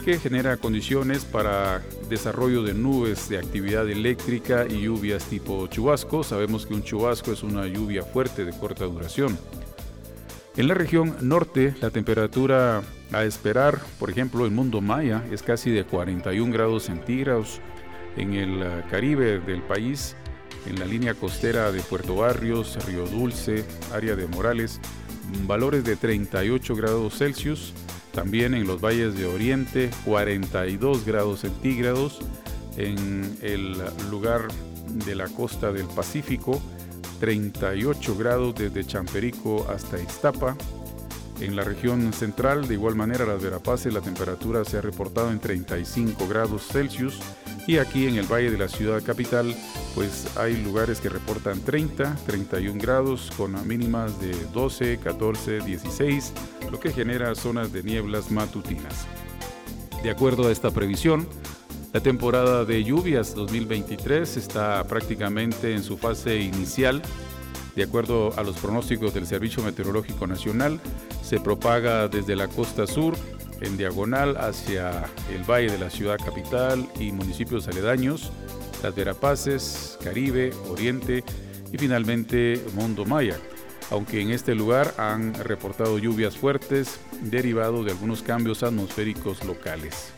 que 0.01 0.19
genera 0.19 0.57
condiciones 0.57 1.25
para 1.25 1.81
desarrollo 2.09 2.63
de 2.63 2.73
nubes 2.73 3.29
de 3.29 3.37
actividad 3.37 3.87
eléctrica 3.89 4.65
y 4.67 4.81
lluvias 4.81 5.25
tipo 5.25 5.67
chubasco. 5.67 6.23
Sabemos 6.23 6.65
que 6.65 6.73
un 6.73 6.83
chubasco 6.83 7.31
es 7.31 7.43
una 7.43 7.67
lluvia 7.67 8.03
fuerte 8.03 8.43
de 8.43 8.51
corta 8.51 8.85
duración. 8.85 9.37
En 10.57 10.67
la 10.67 10.73
región 10.73 11.15
norte, 11.21 11.75
la 11.81 11.91
temperatura 11.91 12.81
a 13.11 13.23
esperar, 13.23 13.79
por 13.99 14.09
ejemplo, 14.09 14.45
en 14.45 14.55
Mundo 14.55 14.81
Maya 14.81 15.23
es 15.31 15.43
casi 15.43 15.71
de 15.71 15.85
41 15.85 16.51
grados 16.51 16.83
centígrados. 16.83 17.61
En 18.17 18.33
el 18.33 18.61
eh, 18.61 18.83
Caribe 18.89 19.39
del 19.39 19.61
país, 19.61 20.15
en 20.65 20.79
la 20.79 20.85
línea 20.85 21.13
costera 21.13 21.71
de 21.71 21.81
Puerto 21.81 22.15
Barrios, 22.15 22.77
Río 22.85 23.05
Dulce, 23.05 23.63
área 23.93 24.15
de 24.15 24.27
Morales, 24.27 24.81
valores 25.45 25.83
de 25.83 25.95
38 25.95 26.75
grados 26.75 27.17
Celsius 27.17 27.73
también 28.13 28.53
en 28.53 28.67
los 28.67 28.81
valles 28.81 29.15
de 29.17 29.25
Oriente 29.25 29.89
42 30.05 31.05
grados 31.05 31.41
centígrados, 31.41 32.19
en 32.77 33.37
el 33.41 33.77
lugar 34.09 34.47
de 35.05 35.15
la 35.15 35.27
costa 35.27 35.71
del 35.71 35.85
Pacífico 35.87 36.61
38 37.21 38.17
grados 38.17 38.55
desde 38.55 38.83
Champerico 38.83 39.67
hasta 39.69 40.01
Iztapa. 40.01 40.57
En 41.41 41.55
la 41.55 41.63
región 41.63 42.13
central, 42.13 42.67
de 42.67 42.75
igual 42.75 42.95
manera, 42.95 43.25
las 43.25 43.41
Verapaces, 43.41 43.91
la 43.91 44.01
temperatura 44.01 44.63
se 44.63 44.77
ha 44.77 44.81
reportado 44.81 45.31
en 45.31 45.39
35 45.39 46.27
grados 46.27 46.67
Celsius 46.67 47.19
y 47.65 47.77
aquí 47.77 48.05
en 48.05 48.17
el 48.17 48.31
Valle 48.31 48.51
de 48.51 48.59
la 48.59 48.67
Ciudad 48.67 49.01
Capital, 49.03 49.55
pues 49.95 50.27
hay 50.37 50.61
lugares 50.63 51.01
que 51.01 51.09
reportan 51.09 51.59
30, 51.61 52.15
31 52.27 52.79
grados 52.79 53.31
con 53.35 53.67
mínimas 53.67 54.21
de 54.21 54.33
12, 54.53 54.99
14, 54.99 55.61
16, 55.61 56.33
lo 56.71 56.79
que 56.79 56.91
genera 56.93 57.33
zonas 57.33 57.73
de 57.73 57.81
nieblas 57.81 58.29
matutinas. 58.29 59.07
De 60.03 60.11
acuerdo 60.11 60.47
a 60.47 60.51
esta 60.51 60.69
previsión, 60.69 61.27
la 61.91 62.01
temporada 62.01 62.65
de 62.65 62.83
lluvias 62.83 63.33
2023 63.33 64.37
está 64.37 64.83
prácticamente 64.83 65.73
en 65.73 65.81
su 65.81 65.97
fase 65.97 66.39
inicial. 66.39 67.01
De 67.81 67.87
acuerdo 67.87 68.31
a 68.37 68.43
los 68.43 68.57
pronósticos 68.57 69.11
del 69.15 69.25
Servicio 69.25 69.63
Meteorológico 69.63 70.27
Nacional, 70.27 70.79
se 71.23 71.39
propaga 71.39 72.07
desde 72.07 72.35
la 72.35 72.47
costa 72.47 72.85
sur 72.85 73.15
en 73.59 73.75
diagonal 73.75 74.37
hacia 74.37 75.05
el 75.33 75.41
valle 75.49 75.71
de 75.71 75.79
la 75.79 75.89
ciudad 75.89 76.19
capital 76.23 76.87
y 76.99 77.11
municipios 77.11 77.67
aledaños, 77.67 78.31
las 78.83 78.93
Verapaces, 78.93 79.97
Caribe, 80.03 80.53
Oriente 80.69 81.23
y 81.73 81.77
finalmente 81.79 82.63
Mundo 82.75 83.03
Maya, 83.03 83.39
aunque 83.89 84.21
en 84.21 84.29
este 84.29 84.53
lugar 84.53 84.93
han 84.99 85.33
reportado 85.33 85.97
lluvias 85.97 86.37
fuertes 86.37 86.99
derivado 87.19 87.83
de 87.83 87.93
algunos 87.93 88.21
cambios 88.21 88.61
atmosféricos 88.61 89.43
locales. 89.43 90.13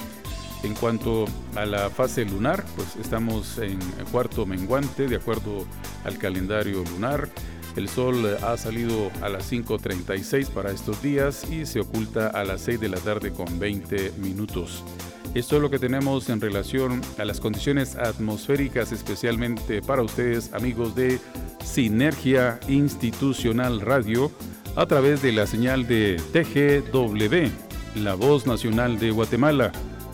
En 0.64 0.76
cuanto 0.76 1.26
a 1.56 1.66
la 1.66 1.90
fase 1.90 2.26
lunar, 2.26 2.66
pues 2.76 2.98
estamos 2.98 3.58
en 3.58 3.80
cuarto 4.12 4.46
menguante 4.46 5.08
de 5.08 5.16
acuerdo 5.16 5.66
al 6.04 6.18
calendario 6.18 6.84
lunar. 6.86 7.30
El 7.76 7.90
sol 7.90 8.38
ha 8.44 8.56
salido 8.58 9.12
a 9.22 9.30
las 9.30 9.52
5.36 9.52 10.50
para 10.50 10.72
estos 10.72 11.02
días 11.02 11.50
y 11.50 11.66
se 11.66 11.80
oculta 11.80 12.28
a 12.28 12.44
las 12.44 12.62
6 12.62 12.80
de 12.80 12.90
la 12.90 12.98
tarde 12.98 13.32
con 13.32 13.60
20 13.60 14.14
minutos. 14.18 14.84
Esto 15.34 15.56
es 15.56 15.62
lo 15.64 15.72
que 15.72 15.80
tenemos 15.80 16.30
en 16.30 16.40
relación 16.40 17.02
a 17.18 17.26
las 17.26 17.40
condiciones 17.40 17.96
atmosféricas, 17.96 18.92
especialmente 18.92 19.82
para 19.82 20.04
ustedes, 20.04 20.54
amigos 20.54 20.94
de 20.94 21.20
Sinergia 21.64 22.60
Institucional 22.68 23.82
Radio, 23.82 24.32
a 24.76 24.86
través 24.86 25.24
de 25.24 25.32
la 25.32 25.48
señal 25.48 25.88
de 25.88 26.22
TGW, 26.34 28.04
la 28.04 28.14
voz 28.14 28.46
nacional 28.46 29.00
de 29.00 29.10
Guatemala. 29.10 29.72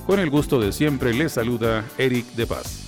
Con 0.07 0.19
el 0.19 0.29
gusto 0.29 0.59
de 0.61 0.71
siempre, 0.71 1.13
les 1.13 1.33
saluda 1.33 1.83
Eric 1.97 2.25
de 2.35 2.47
Paz. 2.47 2.78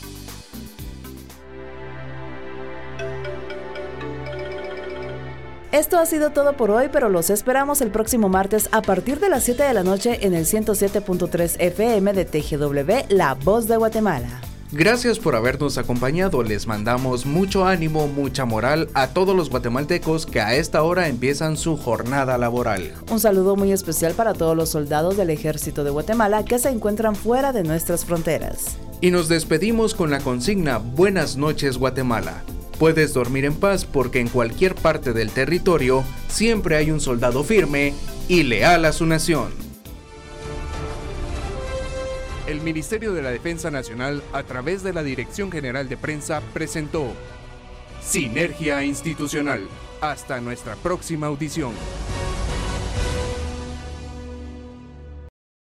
Esto 5.71 5.99
ha 5.99 6.05
sido 6.05 6.31
todo 6.31 6.57
por 6.57 6.69
hoy, 6.69 6.89
pero 6.91 7.07
los 7.07 7.29
esperamos 7.29 7.79
el 7.79 7.91
próximo 7.91 8.27
martes 8.27 8.67
a 8.73 8.81
partir 8.81 9.21
de 9.21 9.29
las 9.29 9.45
7 9.45 9.63
de 9.63 9.73
la 9.73 9.83
noche 9.83 10.19
en 10.25 10.33
el 10.33 10.45
107.3 10.45 11.55
FM 11.59 12.11
de 12.11 12.25
TGW, 12.25 13.15
La 13.15 13.35
Voz 13.35 13.69
de 13.69 13.77
Guatemala. 13.77 14.41
Gracias 14.73 15.17
por 15.17 15.33
habernos 15.33 15.77
acompañado. 15.77 16.43
Les 16.43 16.67
mandamos 16.67 17.25
mucho 17.25 17.65
ánimo, 17.65 18.07
mucha 18.07 18.43
moral 18.43 18.89
a 18.93 19.07
todos 19.07 19.33
los 19.33 19.49
guatemaltecos 19.49 20.25
que 20.25 20.41
a 20.41 20.55
esta 20.55 20.83
hora 20.83 21.07
empiezan 21.07 21.55
su 21.55 21.77
jornada 21.77 22.37
laboral. 22.37 22.91
Un 23.09 23.21
saludo 23.21 23.55
muy 23.55 23.71
especial 23.71 24.13
para 24.13 24.33
todos 24.33 24.57
los 24.57 24.69
soldados 24.69 25.15
del 25.15 25.29
ejército 25.29 25.85
de 25.85 25.89
Guatemala 25.91 26.43
que 26.43 26.59
se 26.59 26.67
encuentran 26.67 27.15
fuera 27.15 27.53
de 27.53 27.63
nuestras 27.63 28.03
fronteras. 28.03 28.77
Y 28.99 29.11
nos 29.11 29.29
despedimos 29.29 29.95
con 29.95 30.11
la 30.11 30.19
consigna 30.19 30.79
Buenas 30.79 31.37
noches 31.37 31.77
Guatemala. 31.77 32.43
Puedes 32.81 33.13
dormir 33.13 33.45
en 33.45 33.53
paz 33.53 33.85
porque 33.85 34.19
en 34.19 34.27
cualquier 34.27 34.73
parte 34.73 35.13
del 35.13 35.29
territorio 35.29 36.03
siempre 36.27 36.77
hay 36.77 36.89
un 36.89 36.99
soldado 36.99 37.43
firme 37.43 37.93
y 38.27 38.41
leal 38.41 38.85
a 38.85 38.91
su 38.91 39.05
nación. 39.05 39.51
el 42.47 42.59
Ministerio 42.61 43.13
de 43.13 43.21
la 43.21 43.29
Defensa 43.29 43.69
Nacional, 43.69 44.23
a 44.33 44.41
través 44.41 44.81
de 44.81 44.93
la 44.93 45.03
Dirección 45.03 45.51
General 45.51 45.87
de 45.87 45.95
Prensa, 45.95 46.41
presentó 46.55 47.13
Sinergia 48.01 48.83
Institucional. 48.83 49.67
Hasta 50.01 50.41
nuestra 50.41 50.75
próxima 50.75 51.27
audición. 51.27 51.73